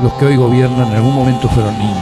[0.00, 1.98] los que hoy gobiernan en algún momento fueron niños.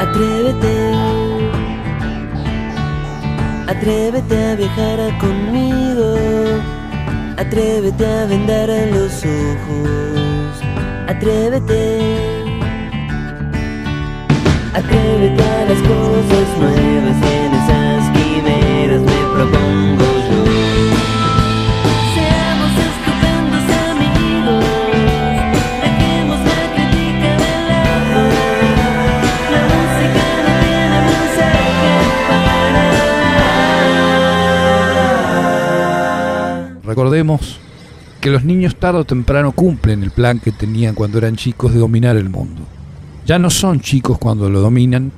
[0.00, 0.86] Atrévete.
[3.68, 6.15] A viajar conmigo,
[7.36, 10.62] atrévete a vendar los ojos,
[11.06, 12.36] atrévete.
[14.74, 17.85] Atrévete a las cosas nuevas en esas
[36.96, 37.58] Recordemos
[38.22, 41.78] que los niños tarde o temprano cumplen el plan que tenían cuando eran chicos de
[41.78, 42.62] dominar el mundo.
[43.26, 45.12] Ya no son chicos cuando lo dominan,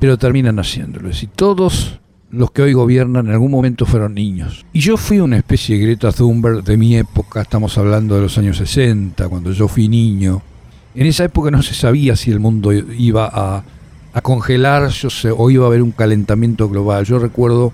[0.00, 1.08] pero terminan haciéndolo.
[1.08, 2.00] Y todos
[2.32, 4.66] los que hoy gobiernan en algún momento fueron niños.
[4.72, 8.36] Y yo fui una especie de Greta Thunberg de mi época, estamos hablando de los
[8.36, 10.42] años 60, cuando yo fui niño.
[10.96, 13.62] En esa época no se sabía si el mundo iba a,
[14.12, 17.04] a congelarse o, o iba a haber un calentamiento global.
[17.04, 17.72] Yo recuerdo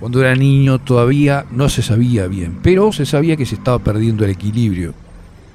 [0.00, 4.24] cuando era niño todavía no se sabía bien, pero se sabía que se estaba perdiendo
[4.24, 4.94] el equilibrio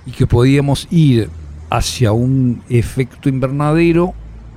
[0.06, 1.30] y que podíamos ir
[1.70, 4.14] hacia un efecto invernadero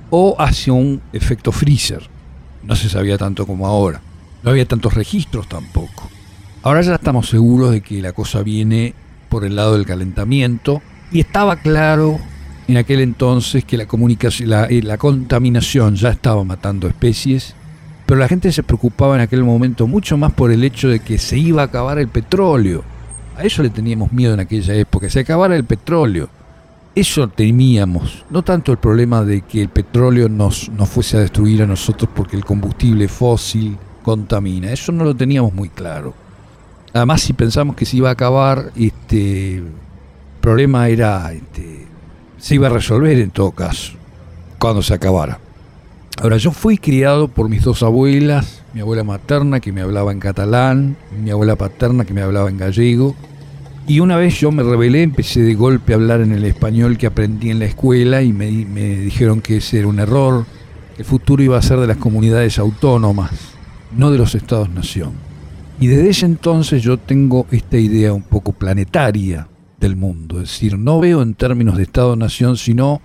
[0.09, 2.03] o hacia un efecto freezer.
[2.63, 4.01] No se sabía tanto como ahora.
[4.43, 6.09] No había tantos registros tampoco.
[6.63, 8.93] Ahora ya estamos seguros de que la cosa viene
[9.29, 12.19] por el lado del calentamiento y estaba claro
[12.67, 13.87] en aquel entonces que la
[14.45, 17.55] la, eh, la contaminación ya estaba matando especies
[18.07, 21.17] pero la gente se preocupaba en aquel momento mucho más por el hecho de que
[21.17, 22.83] se iba a acabar el petróleo.
[23.35, 26.29] A eso le teníamos miedo en aquella época, se acabara el petróleo.
[26.95, 31.67] Eso temíamos, no tanto el problema de que el petróleo nos, fuese a destruir a
[31.67, 36.13] nosotros porque el combustible fósil contamina, eso no lo teníamos muy claro.
[36.93, 39.61] Además, si pensamos que se iba a acabar, este
[40.39, 41.85] problema era, este,
[42.37, 43.93] se iba a resolver en todo caso,
[44.57, 45.39] cuando se acabara.
[46.19, 50.19] Ahora, yo fui criado por mis dos abuelas, mi abuela materna que me hablaba en
[50.19, 53.15] catalán, mi abuela paterna que me hablaba en gallego,
[53.85, 57.05] y una vez yo me rebelé, empecé de golpe a hablar en el español que
[57.07, 60.45] aprendí en la escuela y me, di- me dijeron que ese era un error,
[60.97, 63.31] el futuro iba a ser de las comunidades autónomas,
[63.95, 65.11] no de los estados-nación.
[65.79, 69.47] Y desde ese entonces yo tengo esta idea un poco planetaria
[69.79, 72.99] del mundo, es decir, no veo en términos de estado-nación, sino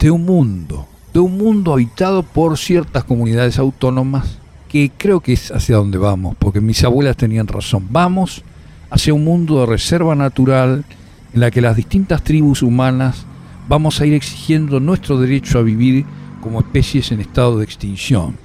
[0.00, 4.36] de un mundo, de un mundo habitado por ciertas comunidades autónomas
[4.68, 8.42] que creo que es hacia donde vamos, porque mis abuelas tenían razón, vamos
[8.90, 10.84] hacia un mundo de reserva natural
[11.32, 13.24] en la que las distintas tribus humanas
[13.66, 16.04] vamos a ir exigiendo nuestro derecho a vivir
[16.42, 18.36] como especies en estado de extinción.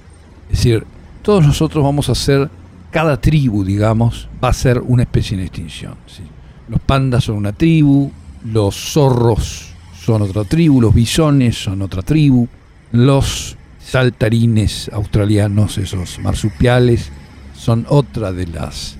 [0.49, 0.85] Es decir,
[1.23, 2.49] todos nosotros vamos a ser,
[2.89, 5.95] cada tribu, digamos, va a ser una especie en extinción.
[6.07, 6.23] ¿sí?
[6.69, 8.09] Los pandas son una tribu,
[8.45, 9.73] los zorros
[10.05, 12.47] son otra tribu, los bisones son otra tribu,
[12.91, 17.11] los saltarines australianos, esos marsupiales,
[17.53, 18.97] son otra de las,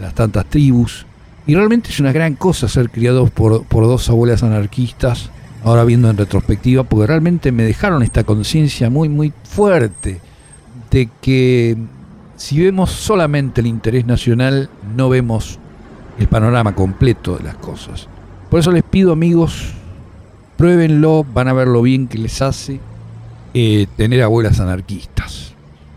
[0.00, 1.06] las tantas tribus.
[1.46, 5.30] Y realmente es una gran cosa ser criados por, por dos abuelas anarquistas,
[5.62, 10.20] ahora viendo en retrospectiva, porque realmente me dejaron esta conciencia muy, muy fuerte
[10.90, 11.76] de que
[12.36, 15.58] si vemos solamente el interés nacional, no vemos
[16.18, 18.08] el panorama completo de las cosas.
[18.50, 19.72] Por eso les pido, amigos,
[20.56, 22.80] pruébenlo, van a ver lo bien que les hace
[23.54, 25.54] eh, tener abuelas anarquistas.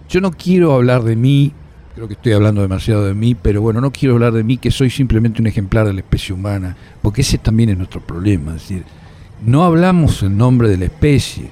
[0.07, 1.51] Yo no quiero hablar de mí,
[1.95, 4.69] creo que estoy hablando demasiado de mí, pero bueno, no quiero hablar de mí que
[4.69, 8.61] soy simplemente un ejemplar de la especie humana, porque ese también es nuestro problema, es
[8.61, 8.83] decir,
[9.43, 11.49] no hablamos en nombre de la especie,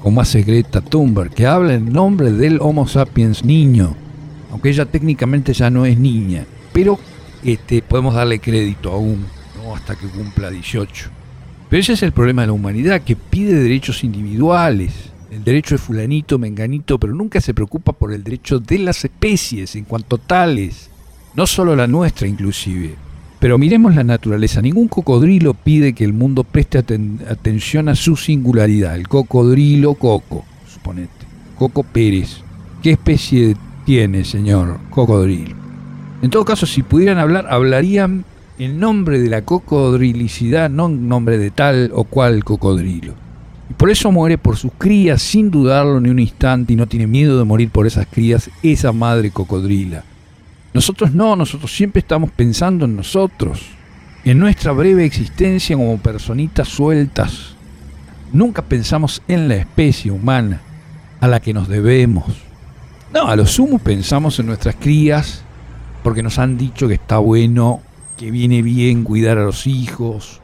[0.00, 3.96] como hace Greta Thunberg, que habla en nombre del Homo sapiens niño,
[4.52, 6.98] aunque ella técnicamente ya no es niña, pero
[7.44, 9.74] este, podemos darle crédito aún, ¿no?
[9.74, 11.10] hasta que cumpla 18.
[11.68, 14.92] Pero ese es el problema de la humanidad, que pide derechos individuales,
[15.30, 19.76] el derecho de fulanito, menganito, pero nunca se preocupa por el derecho de las especies
[19.76, 20.90] en cuanto tales,
[21.34, 22.96] no solo la nuestra inclusive.
[23.38, 28.16] Pero miremos la naturaleza, ningún cocodrilo pide que el mundo preste aten- atención a su
[28.16, 32.38] singularidad, el cocodrilo Coco, suponete, Coco Pérez.
[32.82, 35.54] ¿Qué especie tiene, señor cocodrilo?
[36.22, 38.24] En todo caso, si pudieran hablar, hablarían
[38.58, 43.14] en nombre de la cocodrilicidad, no en nombre de tal o cual cocodrilo.
[43.70, 47.06] Y por eso muere por sus crías sin dudarlo ni un instante y no tiene
[47.06, 50.04] miedo de morir por esas crías esa madre cocodrila.
[50.72, 53.66] Nosotros no, nosotros siempre estamos pensando en nosotros,
[54.24, 57.54] en nuestra breve existencia como personitas sueltas.
[58.32, 60.60] Nunca pensamos en la especie humana
[61.20, 62.26] a la que nos debemos.
[63.12, 65.42] No, a lo sumo pensamos en nuestras crías
[66.02, 67.80] porque nos han dicho que está bueno,
[68.16, 70.40] que viene bien cuidar a los hijos,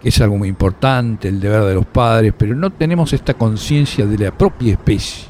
[0.00, 4.06] que es algo muy importante, el deber de los padres, pero no tenemos esta conciencia
[4.06, 5.26] de la propia especie,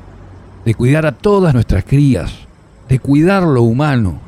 [0.64, 2.32] de cuidar a todas nuestras crías,
[2.88, 4.20] de cuidar lo humano,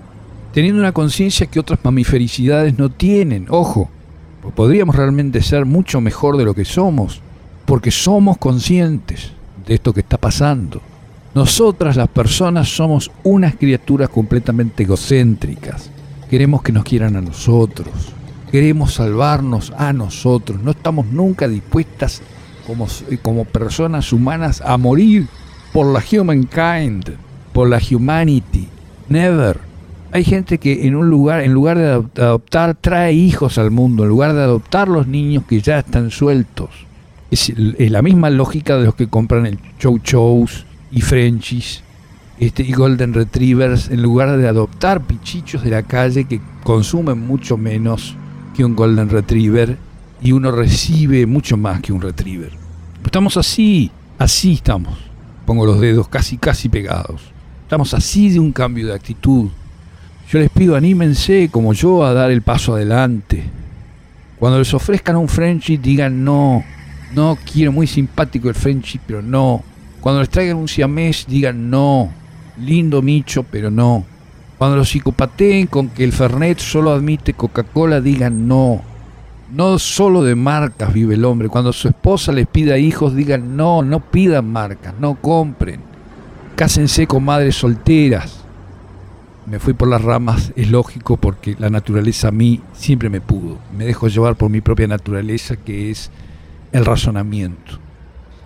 [0.52, 3.46] teniendo una conciencia que otras mamifericidades no tienen.
[3.50, 3.90] Ojo,
[4.54, 7.20] podríamos realmente ser mucho mejor de lo que somos,
[7.66, 9.32] porque somos conscientes
[9.66, 10.80] de esto que está pasando.
[11.34, 15.90] Nosotras las personas somos unas criaturas completamente egocéntricas.
[16.28, 17.88] Queremos que nos quieran a nosotros.
[18.50, 20.60] Queremos salvarnos a nosotros.
[20.62, 22.22] No estamos nunca dispuestas
[22.66, 22.86] como,
[23.22, 25.26] como personas humanas a morir
[25.72, 27.16] por la humankind,
[27.52, 28.68] por la humanity.
[29.08, 29.58] Never.
[30.12, 34.02] Hay gente que en un lugar, en lugar de adop- adoptar, trae hijos al mundo,
[34.02, 36.70] en lugar de adoptar los niños que ya están sueltos.
[37.30, 41.84] Es, el- es la misma lógica de los que compran el chow chows y frenchies
[42.40, 47.56] este, y golden retrievers, en lugar de adoptar pichichos de la calle que consumen mucho
[47.56, 48.16] menos
[48.54, 49.76] que un golden retriever
[50.22, 52.52] y uno recibe mucho más que un retriever.
[53.04, 54.98] Estamos así, así estamos.
[55.46, 57.22] Pongo los dedos casi, casi pegados.
[57.62, 59.48] Estamos así de un cambio de actitud.
[60.30, 63.44] Yo les pido, anímense como yo a dar el paso adelante.
[64.38, 66.64] Cuando les ofrezcan un Frenchy, digan no.
[67.14, 69.62] No quiero, muy simpático el Frenchy, pero no.
[70.00, 72.10] Cuando les traigan un siamés, digan no.
[72.58, 74.04] Lindo micho, pero no.
[74.60, 78.82] Cuando los psicopateen con que el Fernet solo admite Coca-Cola, digan no.
[79.50, 81.48] No solo de marcas vive el hombre.
[81.48, 85.80] Cuando su esposa les pida hijos, digan no, no pidan marcas, no compren.
[86.56, 88.44] Cásense con madres solteras.
[89.46, 93.56] Me fui por las ramas, es lógico, porque la naturaleza a mí siempre me pudo.
[93.74, 96.10] Me dejo llevar por mi propia naturaleza, que es
[96.72, 97.78] el razonamiento.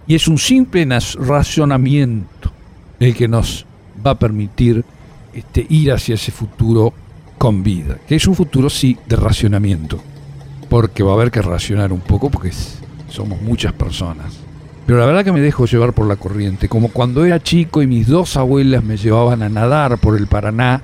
[0.07, 0.87] Y es un simple
[1.19, 2.53] razonamiento
[3.01, 3.67] el que nos
[4.07, 4.85] va a permitir
[5.35, 6.93] este, ir hacia ese futuro
[7.39, 7.99] con vida.
[8.07, 10.01] Que es un futuro, sí, de racionamiento.
[10.69, 12.53] Porque va a haber que racionar un poco, porque
[13.09, 14.39] somos muchas personas.
[14.87, 17.87] Pero la verdad que me dejo llevar por la corriente, como cuando era chico y
[17.87, 20.83] mis dos abuelas me llevaban a nadar por el Paraná,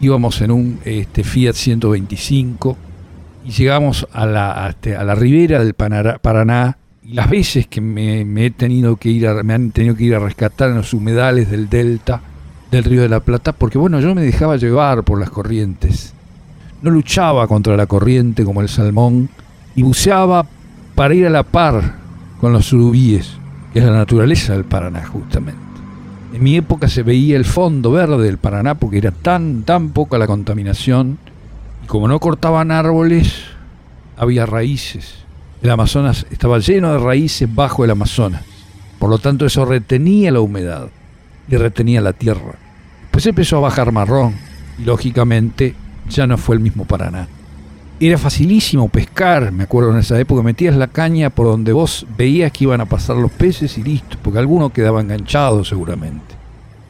[0.00, 2.76] íbamos en un este, Fiat 125
[3.44, 8.24] y llegamos a la, a este, la ribera del Paraná y las veces que me,
[8.24, 10.94] me he tenido que ir a, me han tenido que ir a rescatar en los
[10.94, 12.22] humedales del delta
[12.74, 16.12] del río de la Plata, porque bueno, yo me dejaba llevar por las corrientes.
[16.82, 19.30] No luchaba contra la corriente como el salmón
[19.76, 20.44] y buceaba
[20.94, 21.94] para ir a la par
[22.40, 23.36] con los surubíes,
[23.72, 25.62] que es la naturaleza del Paraná justamente.
[26.32, 30.18] En mi época se veía el fondo verde del Paraná porque era tan, tan poca
[30.18, 31.18] la contaminación
[31.84, 33.44] y como no cortaban árboles,
[34.16, 35.24] había raíces.
[35.62, 38.42] El Amazonas estaba lleno de raíces bajo el Amazonas.
[38.98, 40.88] Por lo tanto, eso retenía la humedad
[41.48, 42.54] y retenía la tierra.
[43.10, 44.34] Pues empezó a bajar marrón
[44.78, 45.74] y lógicamente
[46.08, 47.28] ya no fue el mismo Paraná.
[48.00, 52.50] Era facilísimo pescar, me acuerdo en esa época, metías la caña por donde vos veías
[52.50, 56.34] que iban a pasar los peces y listo, porque alguno quedaba enganchado seguramente.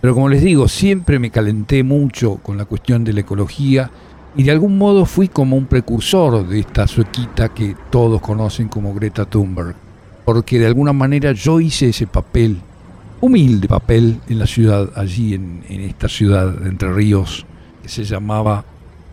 [0.01, 3.91] Pero como les digo, siempre me calenté mucho con la cuestión de la ecología
[4.37, 8.93] y de algún modo fui como un precursor de esta suequita que todos conocen como
[8.95, 9.77] Greta Thunberg,
[10.25, 12.59] porque de alguna manera yo hice ese papel,
[13.25, 17.47] humilde papel en la ciudad, allí en, esta ciudad de Entre Ríos,
[17.83, 18.67] que se llamaba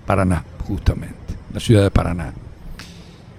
[0.05, 1.15] Paraná, justamente,
[1.53, 2.33] la ciudad de Paraná.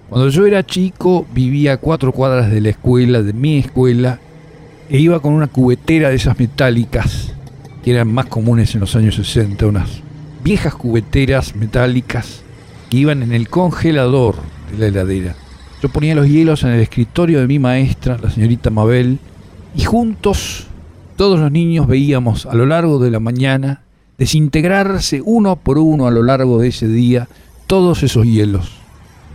[0.09, 4.19] Cuando yo era chico vivía a cuatro cuadras de la escuela, de mi escuela,
[4.89, 7.33] e iba con una cubetera de esas metálicas
[7.83, 10.01] que eran más comunes en los años 60, unas
[10.43, 12.41] viejas cubeteras metálicas
[12.89, 14.37] que iban en el congelador
[14.71, 15.35] de la heladera.
[15.83, 19.19] Yo ponía los hielos en el escritorio de mi maestra, la señorita Mabel,
[19.75, 20.67] y juntos
[21.15, 23.81] todos los niños veíamos a lo largo de la mañana
[24.17, 27.27] desintegrarse uno por uno a lo largo de ese día
[27.67, 28.71] todos esos hielos.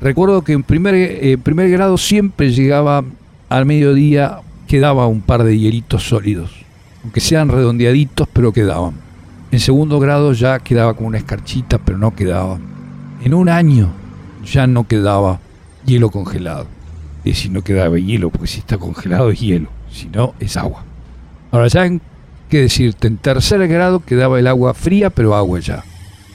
[0.00, 3.04] Recuerdo que en primer, primer grado siempre llegaba
[3.48, 6.52] al mediodía, quedaba un par de hielitos sólidos,
[7.02, 8.94] aunque sean redondeaditos, pero quedaban.
[9.50, 12.58] En segundo grado ya quedaba como una escarchita, pero no quedaba.
[13.24, 13.88] En un año
[14.44, 15.40] ya no quedaba
[15.84, 16.66] hielo congelado.
[17.24, 20.84] Es decir, no quedaba hielo, porque si está congelado es hielo, si no es agua.
[21.50, 22.00] Ahora ya en,
[22.48, 25.84] qué decirte, en tercer grado quedaba el agua fría, pero agua ya.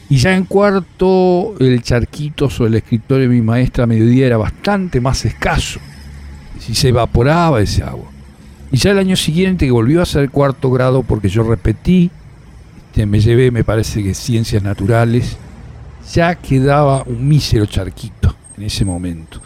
[0.09, 4.37] Y ya en cuarto, el charquito sobre el escritorio de mi maestra a mediodía era
[4.37, 5.79] bastante más escaso.
[6.59, 8.09] Si se evaporaba ese agua.
[8.71, 12.11] Y ya el año siguiente, que volvió a ser cuarto grado, porque yo repetí,
[12.93, 15.35] este, me llevé, me parece que ciencias naturales,
[16.13, 19.41] ya quedaba un mísero charquito en ese momento.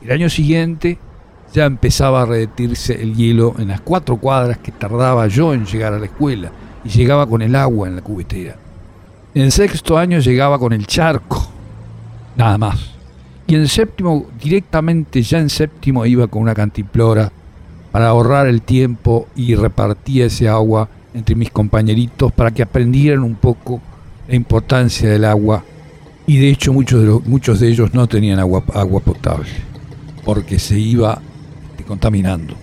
[0.00, 0.96] El año siguiente
[1.54, 5.94] ya empezaba a derretirse el hielo en las cuatro cuadras que tardaba yo en llegar
[5.94, 6.50] a la escuela
[6.84, 8.56] y llegaba con el agua en la cubetera.
[9.34, 11.48] En sexto año llegaba con el charco,
[12.36, 12.90] nada más.
[13.46, 17.30] Y en séptimo, directamente ya en séptimo iba con una cantimplora
[17.92, 23.36] para ahorrar el tiempo y repartía ese agua entre mis compañeritos para que aprendieran un
[23.36, 23.80] poco
[24.26, 25.62] la importancia del agua.
[26.26, 29.74] Y de hecho muchos de, muchos de ellos no tenían agua, agua potable
[30.24, 31.20] porque se iba
[31.86, 32.54] contaminando.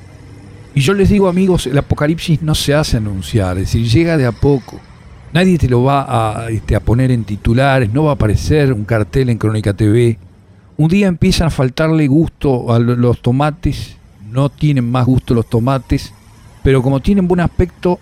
[0.73, 4.25] Y yo les digo amigos, el apocalipsis no se hace anunciar, es decir, llega de
[4.25, 4.79] a poco.
[5.33, 6.05] Nadie te lo va
[6.43, 10.17] a, este, a poner en titulares, no va a aparecer un cartel en Crónica TV.
[10.77, 13.97] Un día empiezan a faltarle gusto a lo- los tomates,
[14.31, 16.13] no tienen más gusto los tomates,
[16.63, 17.99] pero como tienen buen aspecto,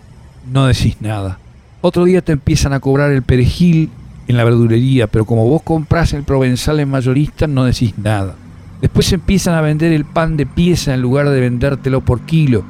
[0.52, 1.40] no decís nada.
[1.82, 3.90] Otro día te empiezan a cobrar el perejil
[4.28, 8.36] en la verdulería, pero como vos compras el provenzal en mayorista, no decís nada.
[8.82, 12.64] Después empiezan a vender el pan de pieza en lugar de vendértelo por kilo.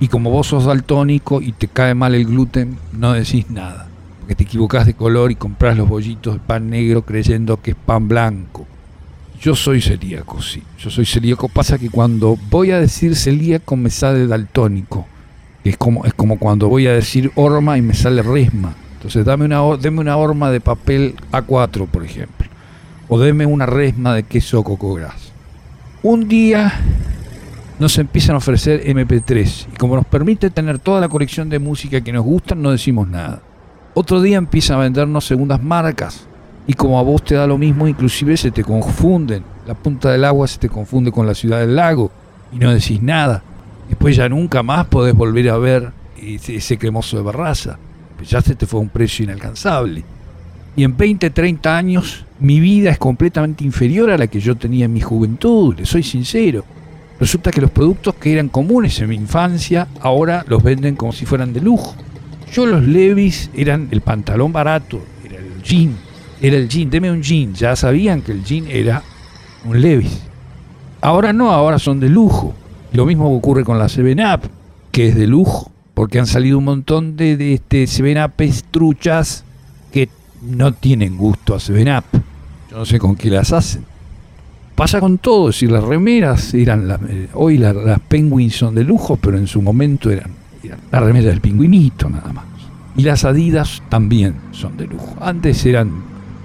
[0.00, 3.88] Y como vos sos daltónico y te cae mal el gluten, no decís nada.
[4.18, 7.76] Porque te equivocás de color y compras los bollitos de pan negro creyendo que es
[7.76, 8.66] pan blanco.
[9.40, 10.62] Yo soy celíaco, sí.
[10.78, 11.48] Yo soy celíaco.
[11.48, 15.06] Pasa que cuando voy a decir celíaco me sale daltónico.
[15.62, 18.74] Es como, es como cuando voy a decir horma y me sale resma.
[18.94, 22.48] Entonces dame una, deme una horma de papel A4, por ejemplo.
[23.08, 25.31] O deme una resma de queso coco gras.
[26.04, 26.72] Un día
[27.78, 32.00] nos empiezan a ofrecer MP3 y como nos permite tener toda la colección de música
[32.00, 33.40] que nos gusta, no decimos nada.
[33.94, 36.26] Otro día empiezan a vendernos segundas marcas
[36.66, 39.44] y como a vos te da lo mismo, inclusive se te confunden.
[39.64, 42.10] La punta del agua se te confunde con la ciudad del lago
[42.52, 43.44] y no decís nada.
[43.88, 47.78] Después ya nunca más podés volver a ver ese, cremoso de barraza.
[48.16, 50.02] Pues ya se te fue un precio inalcanzable.
[50.74, 54.86] Y en 20, 30 años mi vida es completamente inferior a la que yo tenía
[54.86, 56.64] en mi juventud, le soy sincero.
[57.20, 61.24] Resulta que los productos que eran comunes en mi infancia ahora los venden como si
[61.24, 61.94] fueran de lujo.
[62.52, 65.96] Yo los Levis eran el pantalón barato, era el jean,
[66.40, 69.04] era el jean, deme un jean, ya sabían que el jean era
[69.64, 70.22] un Levis.
[71.00, 72.54] Ahora no, ahora son de lujo.
[72.92, 74.50] Lo mismo ocurre con la 7-Up,
[74.90, 79.44] que es de lujo, porque han salido un montón de, de este 7-Up truchas
[79.92, 80.08] que
[80.42, 82.31] no tienen gusto a 7-Up.
[82.72, 83.84] Yo no sé con qué las hacen.
[84.74, 88.82] Pasa con todo, si las remeras eran, la- eh, hoy la- las Penguins son de
[88.82, 90.30] lujo, pero en su momento eran,
[90.64, 92.46] eran la remera del pingüinito nada más.
[92.96, 95.14] Y las Adidas también son de lujo.
[95.20, 95.90] Antes eran,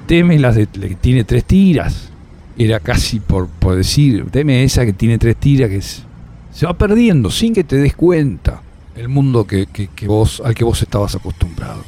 [0.06, 2.10] teme las de, que tiene tres tiras.
[2.58, 6.04] Era casi por, por decir, teme esa que tiene tres tiras, que es,
[6.52, 8.62] se va perdiendo sin que te des cuenta
[8.98, 11.84] el mundo que, que- que vos, al que vos estabas acostumbrado.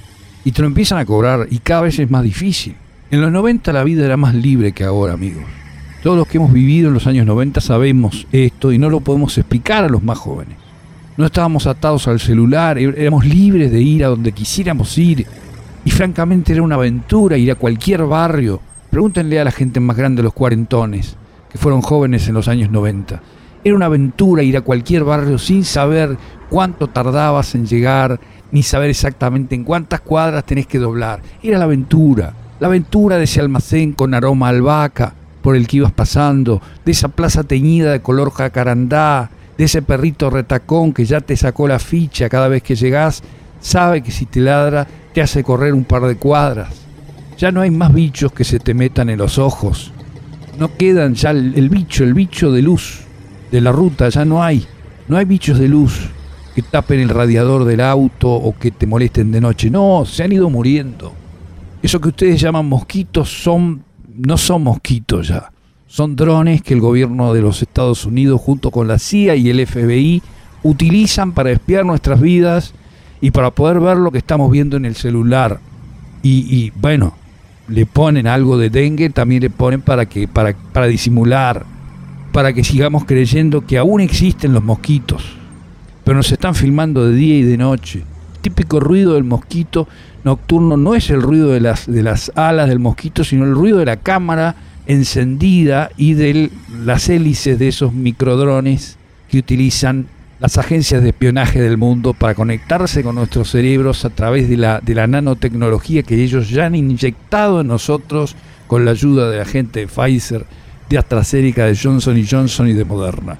[0.45, 2.77] Y te lo empiezan a cobrar y cada vez es más difícil.
[3.11, 5.43] En los 90 la vida era más libre que ahora, amigos.
[6.03, 9.37] Todos los que hemos vivido en los años 90 sabemos esto y no lo podemos
[9.37, 10.55] explicar a los más jóvenes.
[11.17, 15.25] No estábamos atados al celular, é- éramos libres de ir a donde quisiéramos ir.
[15.83, 18.61] Y francamente era una aventura ir a cualquier barrio.
[18.89, 21.17] Pregúntenle a la gente más grande, los cuarentones,
[21.51, 23.21] que fueron jóvenes en los años 90.
[23.63, 26.17] Era una aventura ir a cualquier barrio sin saber
[26.49, 28.19] cuánto tardabas en llegar,
[28.51, 31.21] ni saber exactamente en cuántas cuadras tenés que doblar.
[31.43, 35.93] Era la aventura, la aventura de ese almacén con aroma albahaca por el que ibas
[35.93, 41.35] pasando, de esa plaza teñida de color jacarandá, de ese perrito retacón que ya te
[41.37, 43.23] sacó la ficha cada vez que llegás,
[43.61, 46.69] sabe que si te ladra te hace correr un par de cuadras.
[47.37, 49.93] Ya no hay más bichos que se te metan en los ojos.
[50.57, 53.01] No quedan ya el, el bicho, el bicho de luz
[53.49, 54.65] de la ruta, ya no hay.
[55.07, 56.09] No hay bichos de luz
[56.53, 59.69] que tapen el radiador del auto o que te molesten de noche.
[59.69, 61.13] No, se han ido muriendo.
[61.81, 63.83] Eso que ustedes llaman mosquitos son
[64.19, 65.51] no son mosquitos ya.
[65.87, 69.65] Son drones que el gobierno de los Estados Unidos junto con la CIA y el
[69.65, 70.21] FBI
[70.61, 72.73] utilizan para espiar nuestras vidas
[73.21, 75.59] y para poder ver lo que estamos viendo en el celular.
[76.21, 77.15] Y, y, bueno,
[77.67, 81.65] le ponen algo de dengue, también le ponen para que para, para disimular,
[82.31, 85.23] para que sigamos creyendo que aún existen los mosquitos.
[86.03, 88.03] Pero nos están filmando de día y de noche.
[88.41, 89.87] Típico ruido del mosquito
[90.23, 93.79] nocturno no es el ruido de las, de las alas del mosquito, sino el ruido
[93.79, 94.55] de la cámara
[94.85, 96.51] encendida y de
[96.83, 98.97] las hélices de esos microdrones
[99.29, 100.07] que utilizan
[100.39, 104.79] las agencias de espionaje del mundo para conectarse con nuestros cerebros a través de la,
[104.79, 108.35] de la nanotecnología que ellos ya han inyectado en nosotros
[108.67, 110.45] con la ayuda de la gente de Pfizer,
[110.89, 113.37] de AstraZeneca, de Johnson Johnson y de Moderna.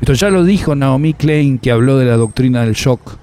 [0.00, 3.18] Esto ya lo dijo Naomi Klein, que habló de la doctrina del shock.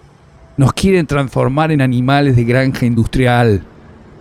[0.55, 3.63] Nos quieren transformar en animales de granja industrial.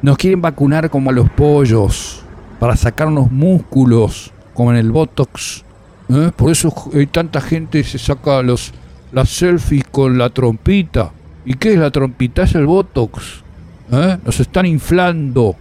[0.01, 2.25] Nos quieren vacunar como a los pollos,
[2.59, 5.63] para sacarnos músculos, como en el Botox.
[6.09, 6.31] ¿Eh?
[6.35, 8.73] Por eso hay tanta gente se saca los,
[9.13, 11.13] las selfies con la trompita.
[11.45, 12.45] ¿Y qué es la trompita?
[12.45, 13.43] Es el Botox.
[13.91, 14.17] ¿Eh?
[14.25, 15.55] Nos están inflando.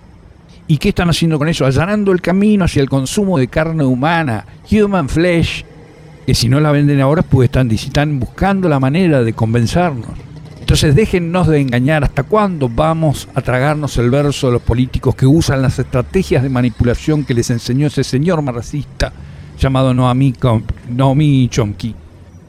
[0.68, 1.66] ¿Y qué están haciendo con eso?
[1.66, 5.66] Allanando el camino hacia el consumo de carne humana, human flesh,
[6.26, 10.31] que si no la venden ahora, pues están, están buscando la manera de convencernos.
[10.62, 12.04] Entonces déjennos de engañar.
[12.04, 16.50] ¿Hasta cuándo vamos a tragarnos el verso de los políticos que usan las estrategias de
[16.50, 19.12] manipulación que les enseñó ese señor marxista
[19.60, 19.94] llamado
[20.40, 21.94] Com- Naomi Chomsky?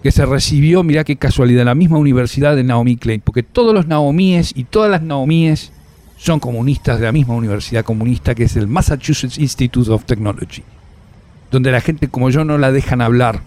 [0.03, 3.21] Que se recibió, mirá qué casualidad, en la misma universidad de Naomi Klein.
[3.25, 5.73] Porque todos los Naomíes y todas las Naomíes
[6.17, 10.63] son comunistas de la misma universidad comunista que es el Massachusetts Institute of Technology.
[11.51, 13.41] Donde la gente como yo no la dejan hablar.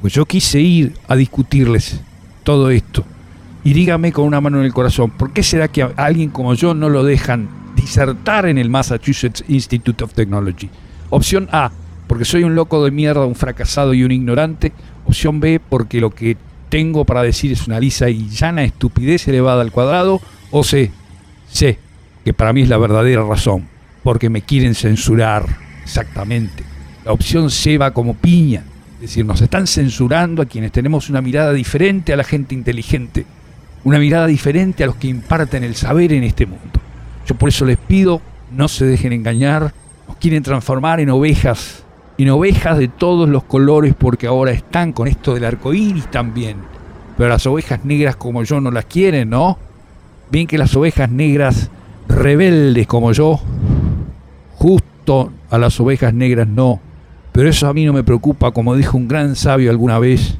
[0.00, 2.00] Pues yo quise ir a discutirles
[2.44, 3.04] todo esto.
[3.64, 6.74] Y dígame con una mano en el corazón, ¿por qué será que alguien como yo
[6.74, 10.68] no lo dejan disertar en el Massachusetts Institute of Technology?
[11.10, 11.70] Opción A,
[12.08, 14.72] porque soy un loco de mierda, un fracasado y un ignorante.
[15.06, 16.36] Opción B, porque lo que
[16.70, 20.20] tengo para decir es una lisa y llana estupidez elevada al cuadrado.
[20.50, 20.90] O C,
[21.48, 21.78] C,
[22.24, 23.68] que para mí es la verdadera razón,
[24.02, 25.46] porque me quieren censurar.
[25.84, 26.64] Exactamente.
[27.04, 28.64] La opción C va como piña.
[28.96, 33.24] Es decir, nos están censurando a quienes tenemos una mirada diferente a la gente inteligente
[33.84, 36.80] una mirada diferente a los que imparten el saber en este mundo.
[37.26, 38.20] Yo por eso les pido,
[38.50, 39.72] no se dejen engañar,
[40.06, 41.84] nos quieren transformar en ovejas,
[42.18, 46.56] en ovejas de todos los colores porque ahora están con esto del arco iris también.
[47.16, 49.58] Pero las ovejas negras como yo no las quieren, ¿no?
[50.30, 51.70] Bien que las ovejas negras
[52.08, 53.40] rebeldes como yo,
[54.54, 56.80] justo a las ovejas negras no.
[57.32, 60.36] Pero eso a mí no me preocupa, como dijo un gran sabio alguna vez.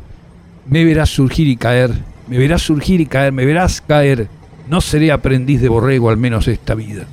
[0.67, 1.93] Me verás surgir y caer,
[2.33, 4.27] me verás surgir y caer, me verás caer.
[4.67, 7.05] No seré aprendiz de borrego al menos esta vida.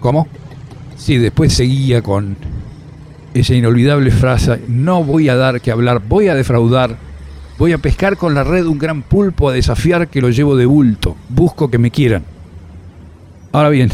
[0.00, 0.26] ¿Cómo?
[0.96, 2.36] Sí, después seguía con
[3.34, 6.96] esa inolvidable frase, no voy a dar que hablar, voy a defraudar,
[7.56, 10.66] voy a pescar con la red un gran pulpo a desafiar que lo llevo de
[10.66, 12.24] bulto, busco que me quieran.
[13.52, 13.90] Ahora bien,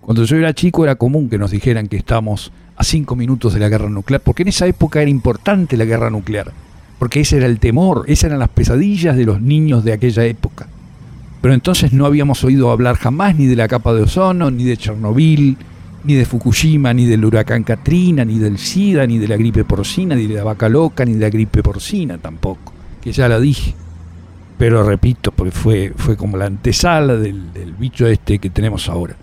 [0.00, 3.60] cuando yo era chico era común que nos dijeran que estamos a cinco minutos de
[3.60, 6.52] la guerra nuclear, porque en esa época era importante la guerra nuclear,
[7.04, 10.68] porque ese era el temor, esas eran las pesadillas de los niños de aquella época.
[11.42, 14.78] Pero entonces no habíamos oído hablar jamás ni de la capa de ozono, ni de
[14.78, 15.58] Chernobyl,
[16.02, 20.14] ni de Fukushima, ni del huracán Katrina, ni del SIDA, ni de la gripe porcina,
[20.14, 23.74] ni de la vaca loca, ni de la gripe porcina tampoco, que ya la dije.
[24.56, 29.14] Pero repito, porque fue, fue como la antesala del, del bicho este que tenemos ahora.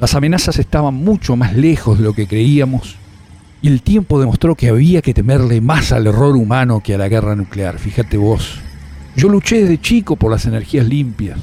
[0.00, 2.98] Las amenazas estaban mucho más lejos de lo que creíamos
[3.62, 7.08] y el tiempo demostró que había que temerle más al error humano que a la
[7.08, 8.60] guerra nuclear, fíjate vos.
[9.16, 11.38] Yo luché desde chico por las energías limpias.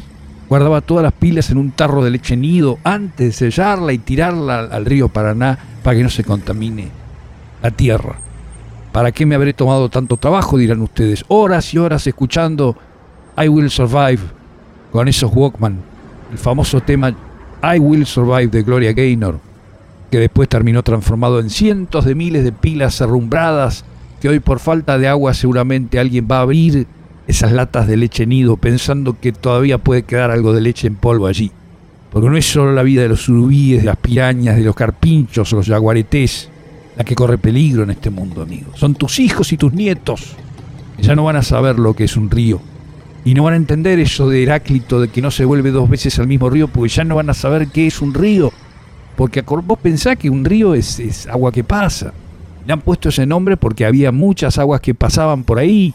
[0.48, 4.60] Guardaba todas las pilas en un tarro de leche nido antes de sellarla y tirarla
[4.60, 6.90] al, río Paraná para que no se contamine
[7.62, 8.16] la tierra.
[8.92, 10.58] ¿Para qué me habré tomado tanto trabajo?
[10.58, 11.26] dirán ustedes.
[11.30, 12.78] Horas y horas escuchando
[13.36, 14.20] I Will Survive
[14.92, 15.80] con esos Walkman,
[16.32, 17.10] el famoso tema
[17.64, 19.40] I Will Survive de Gloria Gaynor,
[20.14, 23.84] que después terminó transformado en cientos de miles de pilas arrumbradas
[24.22, 26.86] que hoy por falta de agua seguramente alguien va a abrir
[27.26, 31.26] esas latas de leche nido pensando que todavía puede quedar algo de leche en polvo
[31.26, 31.52] allí.
[32.12, 35.52] Porque no es solo la vida de los surubíes, de las pirañas, de los carpinchos
[35.52, 36.48] los yaguaretés
[36.96, 38.78] la que corre peligro en este mundo, amigos.
[38.78, 40.36] Son tus hijos y tus nietos.
[40.96, 42.62] que Ya no van a saber lo que es un río.
[43.26, 46.20] Y no van a entender eso de Heráclito de que no se vuelve dos veces
[46.20, 48.54] al mismo río, porque ya no van a saber qué es un río.
[49.16, 52.14] Porque vos pensás que un río es, es agua que pasa.
[52.66, 55.94] Le han puesto ese nombre porque había muchas aguas que pasaban por ahí.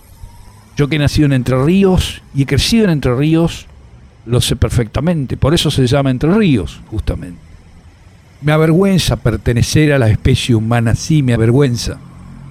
[0.76, 3.66] Yo que he nacido en Entre Ríos y he crecido en Entre Ríos,
[4.26, 5.36] lo sé perfectamente.
[5.36, 7.40] Por eso se llama Entre Ríos, justamente.
[8.42, 11.98] Me avergüenza pertenecer a la especie humana, sí, me avergüenza.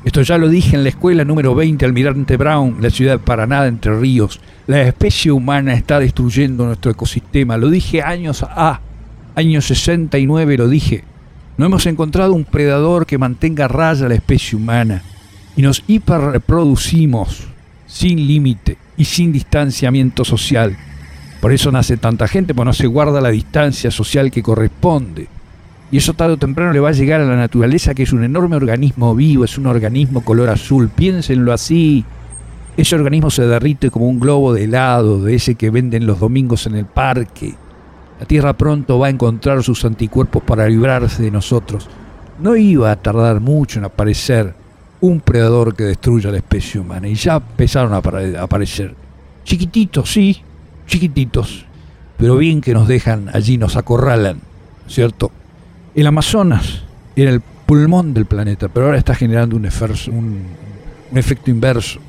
[0.03, 3.65] Esto ya lo dije en la escuela número 20 Almirante Brown, la ciudad de Paraná,
[3.67, 4.41] Entre Ríos.
[4.65, 7.55] La especie humana está destruyendo nuestro ecosistema.
[7.57, 8.81] Lo dije años A,
[9.37, 11.03] año 69 lo dije.
[11.57, 15.03] No hemos encontrado un predador que mantenga a raya la especie humana.
[15.55, 17.43] Y nos hiperreproducimos
[17.85, 20.75] sin límite y sin distanciamiento social.
[21.39, 25.27] Por eso nace tanta gente, porque no se guarda la distancia social que corresponde.
[25.91, 28.23] Y eso tarde o temprano le va a llegar a la naturaleza, que es un
[28.23, 30.89] enorme organismo vivo, es un organismo color azul.
[30.89, 32.03] Piénsenlo así.
[32.75, 36.65] Ese organismo se derrite como un globo de helado, de ese que venden los domingos
[36.65, 37.55] en el parque.
[38.19, 41.87] La Tierra pronto va a encontrar sus anticuerpos para librarse de nosotros.
[42.39, 44.53] No iba a tardar mucho en aparecer
[45.01, 47.07] un predador que destruya la especie humana.
[47.07, 48.95] Y ya empezaron a apare- a aparecer.
[49.43, 50.41] Chiquititos, sí,
[50.87, 51.65] chiquititos.
[52.17, 54.41] Pero bien que nos dejan allí, nos acorralan,
[54.87, 55.31] ¿cierto?
[55.93, 56.83] El Amazonas
[57.15, 59.65] era el pulmón del planeta, pero ahora está generando un-
[61.11, 61.99] un efecto inverso.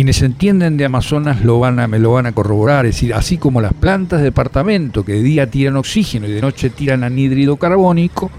[0.00, 3.36] Quienes entienden de Amazonas lo van a, me lo van a corroborar, es decir, así
[3.36, 7.58] como las plantas de departamento que de día tiran oxígeno y de noche tiran anhídrido
[7.58, 8.30] carbónico,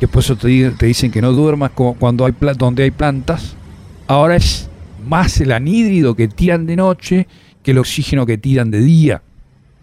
[0.00, 3.54] que por eso te, di- te dicen que no duermas cuando hay donde hay plantas,
[4.06, 4.70] ahora es
[5.06, 7.28] más el anhídrido que tiran de noche
[7.62, 9.20] que el oxígeno que tiran de día.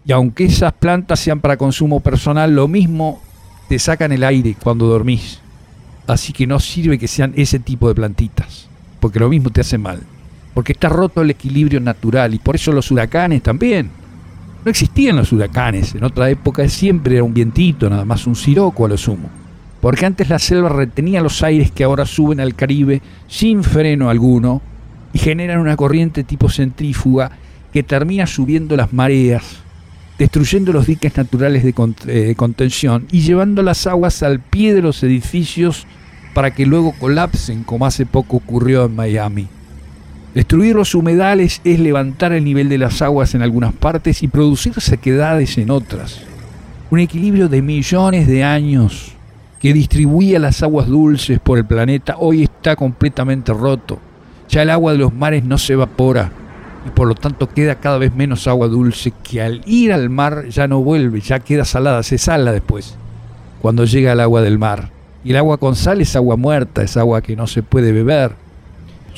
[0.04, 3.22] Y aunque esas plantas sean para consumo personal, lo mismo
[3.68, 5.38] te sacan el aire cuando dormís.
[6.08, 8.68] Así que no sirve que sean ese tipo de plantitas,
[8.98, 10.00] porque lo mismo te hace mal.
[10.54, 13.90] Porque está roto el equilibrio natural y por eso los huracanes también.
[14.64, 18.84] No existían los huracanes, en otra época siempre era un vientito, nada más un siroco
[18.84, 19.30] a lo sumo.
[19.80, 24.60] Porque antes la selva retenía los aires que ahora suben al Caribe sin freno alguno
[25.12, 27.30] y generan una corriente tipo centrífuga
[27.72, 29.44] que termina subiendo las mareas,
[30.18, 31.74] destruyendo los diques naturales de
[32.08, 35.86] eh, contención y llevando las aguas al pie de los edificios
[36.34, 39.48] para que luego colapsen como hace poco ocurrió en Miami.
[40.34, 44.74] Destruir los humedales es levantar el nivel de las aguas en algunas partes y producir
[44.80, 46.20] sequedades en otras.
[46.90, 49.12] Un equilibrio de millones de años
[49.60, 53.98] que distribuía las aguas dulces por el planeta hoy está completamente roto.
[54.48, 56.30] Ya el agua de los mares no se evapora
[56.86, 60.48] y por lo tanto queda cada vez menos agua dulce que al ir al mar
[60.48, 62.96] ya no vuelve, ya queda salada, se sala después
[63.60, 64.90] cuando llega el agua del mar.
[65.24, 68.32] Y el agua con sal es agua muerta, es agua que no se puede beber.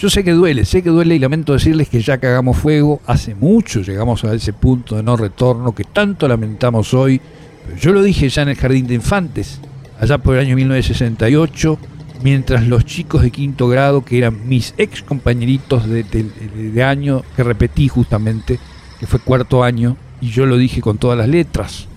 [0.01, 3.03] Yo sé que duele, sé que duele y lamento decirles que ya que hagamos fuego,
[3.07, 7.20] hace mucho llegamos a ese punto de no retorno que tanto lamentamos hoy.
[7.66, 9.61] Pero yo lo dije ya en el Jardín de Infantes,
[10.01, 11.78] allá por el año 1968,
[12.22, 17.44] mientras los chicos de quinto grado, que eran mis ex compañeritos de, de- año, que
[17.44, 18.59] repetí justamente,
[18.98, 21.88] que fue cuarto año, y yo lo dije con todas las letras,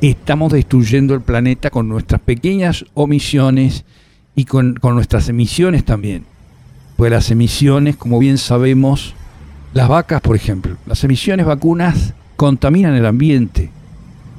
[0.00, 3.84] estamos destruyendo el planeta con nuestras pequeñas omisiones
[4.34, 6.24] y con nuestras emisiones también.
[7.00, 9.14] Pues las emisiones, como bien sabemos,
[9.72, 13.70] las vacas, por ejemplo, las emisiones vacunas contaminan el ambiente,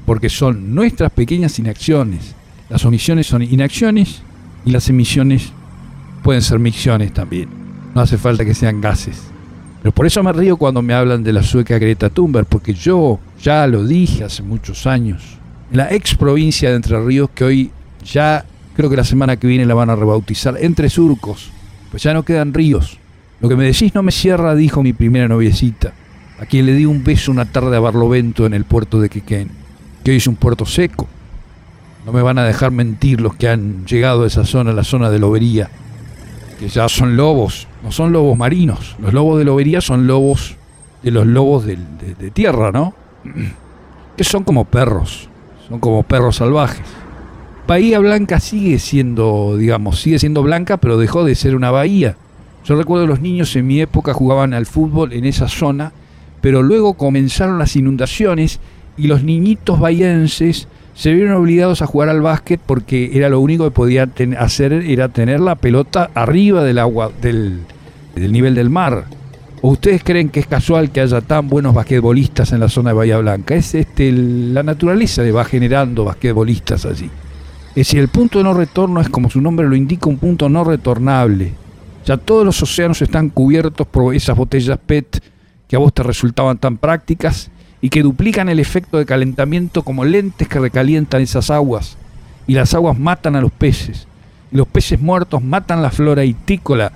[0.06, 2.36] porque son nuestras pequeñas inacciones.
[2.70, 4.22] Las omisiones son inacciones
[4.64, 5.52] y las emisiones
[6.22, 7.50] pueden ser micciones también.
[7.96, 9.24] No hace falta que sean gases.
[9.82, 13.20] Pero por eso me río cuando me hablan de la sueca Greta Thunberg, porque yo
[13.42, 15.24] ya lo dije hace muchos años.
[15.72, 17.72] En la ex provincia de Entre Ríos, que hoy
[18.06, 18.46] ya
[18.76, 21.50] creo que la semana que viene la van a rebautizar, Entre Surcos,
[21.92, 22.98] pues ya no quedan ríos.
[23.42, 25.94] Lo que me decís no me cierra, dijo mi primera noviecita,
[26.40, 29.50] a quien le di un beso una tarde a Barlovento en el puerto de Quequén,
[30.04, 31.08] que hoy es un puerto seco.
[32.06, 35.10] No me van a dejar mentir los que han llegado a esa zona, la zona
[35.10, 35.70] de Lobería,
[36.60, 38.96] que ya son lobos, no son lobos marinos.
[39.00, 40.56] Los lobos de Lobería son lobos
[41.04, 42.94] de los lobos de tierra, ¿no?
[44.18, 45.30] Que son como perros,
[45.68, 46.86] son como perros salvajes.
[47.72, 52.18] Bahía Blanca sigue siendo, digamos, sigue siendo blanca, pero dejó de ser una bahía.
[52.66, 55.94] Yo recuerdo los niños en mi época jugaban al fútbol en esa zona,
[56.42, 58.60] pero luego comenzaron las inundaciones
[58.98, 63.64] y los niñitos bahienses se vieron obligados a jugar al básquet porque era lo único
[63.64, 67.62] que podían hacer era tener la pelota arriba del agua del,
[68.18, 69.06] nivel del mar.
[69.62, 72.96] ¿O ustedes creen que es casual que haya tan buenos basquetbolistas en la zona de
[72.98, 73.56] Bahía Blanca?
[73.56, 77.10] Es este la naturaleza de va generando basquetbolistas allí.
[77.72, 80.50] Es decir, el punto de no retorno es como su nombre lo indica, un punto
[80.50, 81.54] no retornable.
[82.06, 85.24] Ya todos los océanos están cubiertos por esas botellas PET
[85.70, 87.50] que a vos te resultaban tan prácticas
[87.80, 91.98] y que duplican el efecto de calentamiento como lentes que recalientan esas aguas.
[92.46, 94.06] Y las aguas matan a los peces.
[94.52, 96.92] Y los peces muertos matan la flora itícola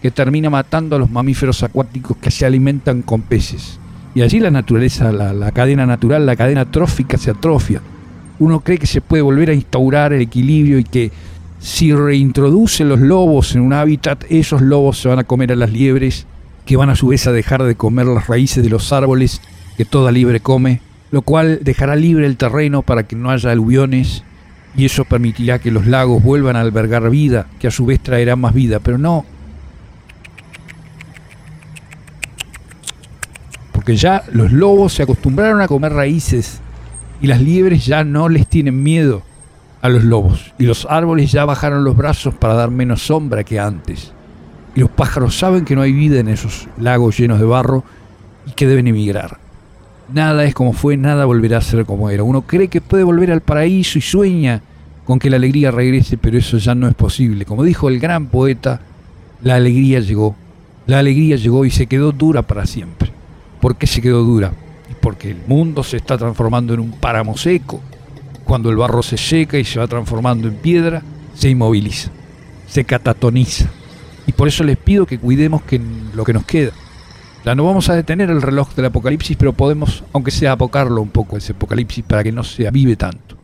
[0.00, 3.78] que termina matando a los mamíferos acuáticos que se alimentan con peces.
[4.14, 7.82] Y allí la naturaleza, la, la cadena natural, la cadena trófica se atrofia.
[8.38, 11.12] Uno cree que se puede volver a instaurar el equilibrio y que
[11.60, 15.72] si reintroduce los lobos en un hábitat, esos lobos se van a comer a las
[15.72, 16.26] liebres,
[16.66, 19.40] que van a su vez a dejar de comer las raíces de los árboles
[19.76, 20.80] que toda libre come,
[21.10, 24.24] lo cual dejará libre el terreno para que no haya aluviones
[24.76, 28.36] y eso permitirá que los lagos vuelvan a albergar vida, que a su vez traerá
[28.36, 29.24] más vida, pero no
[33.84, 36.58] porque ya los lobos se acostumbraron a comer raíces
[37.20, 39.22] y las liebres ya no les tienen miedo
[39.80, 43.60] a los lobos y los árboles ya bajaron los brazos para dar menos sombra que
[43.60, 44.12] antes.
[44.74, 47.84] Y los pájaros saben que no hay vida en esos lagos llenos de barro
[48.46, 49.38] y que deben emigrar.
[50.12, 52.22] Nada es como fue, nada volverá a ser como era.
[52.22, 54.62] Uno cree que puede volver al paraíso y sueña
[55.04, 57.44] con que la alegría regrese, pero eso ya no es posible.
[57.44, 58.80] Como dijo el gran poeta,
[59.42, 60.34] la alegría llegó.
[60.86, 63.10] La alegría llegó y se quedó dura para siempre.
[63.60, 64.52] ¿Por qué se quedó dura?
[65.04, 67.82] Porque el mundo se está transformando en un páramo seco.
[68.44, 71.02] Cuando el barro se seca y se va transformando en piedra,
[71.34, 72.10] se inmoviliza,
[72.66, 73.68] se catatoniza.
[74.26, 75.78] Y por eso les pido que cuidemos que
[76.14, 76.72] lo que nos queda.
[77.44, 81.10] Ya no vamos a detener el reloj del apocalipsis, pero podemos, aunque sea apocarlo un
[81.10, 83.36] poco ese apocalipsis para que no se avive tanto.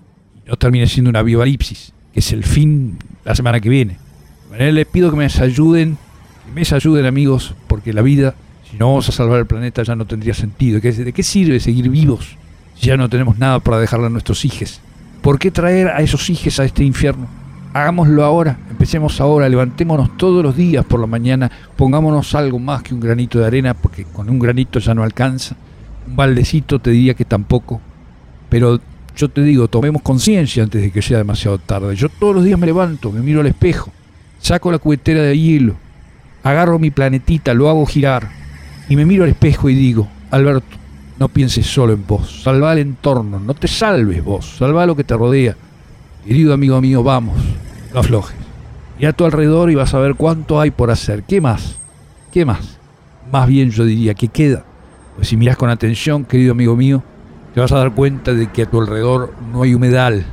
[0.46, 3.98] No termine siendo una avivalipsis, que es el fin la semana que viene.
[4.44, 5.98] De manera les pido que me ayuden,
[6.46, 8.34] que me ayuden amigos, porque la vida,
[8.70, 10.80] Si no vamos a salvar el planeta ya no tendría sentido.
[10.80, 12.36] ¿Qué- ¿De qué sirve seguir vivos
[12.76, 14.80] si ya no tenemos nada para dejarle a nuestros hijos?
[15.22, 17.26] ¿Por qué traer a esos hijos a este infierno?
[17.72, 22.94] Hagámoslo ahora, empecemos ahora, levantémonos todos los días por la mañana, pongámonos algo más que
[22.94, 25.54] un granito de arena, porque con un granito ya no alcanza.
[26.08, 27.80] Un baldecito te diría que tampoco.
[28.48, 28.80] Pero
[29.16, 31.94] yo te digo, tomemos conciencia antes de que sea demasiado tarde.
[31.94, 33.92] Yo todos los días me levanto, me miro al espejo,
[34.40, 35.76] saco la cubetera de hielo,
[36.42, 38.28] agarro mi planetita, lo hago girar
[38.90, 40.76] y me miro al espejo y digo, Alberto,
[41.16, 45.04] no pienses solo en vos, salva el entorno, no te salves vos, salva lo que
[45.04, 45.56] te rodea.
[46.26, 47.38] Querido amigo mío, vamos,
[47.94, 48.36] no aflojes.
[48.98, 51.22] Mira a tu alrededor y vas a ver cuánto hay por hacer.
[51.22, 51.76] ¿Qué más?
[52.32, 52.78] ¿Qué más?
[53.30, 54.64] Más bien yo diría, ¿qué queda?
[55.14, 57.04] Pues si miras con atención, querido amigo mío,
[57.54, 60.26] te vas a dar cuenta de que a tu alrededor no hay humedal,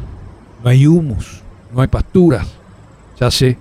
[0.64, 2.48] no hay humus, no hay pasturas.
[3.20, 3.60] Ya sé,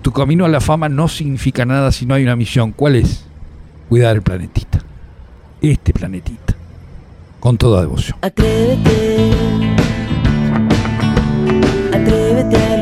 [0.00, 2.72] tu camino a la fama no significa nada si no hay una misión.
[2.72, 3.26] ¿Cuál es?
[3.90, 4.78] cuidar el planetita.
[5.60, 6.54] Este planetita.
[7.40, 8.16] Con toda devoción.
[8.22, 9.32] Atrévete.
[11.92, 12.79] Atrévete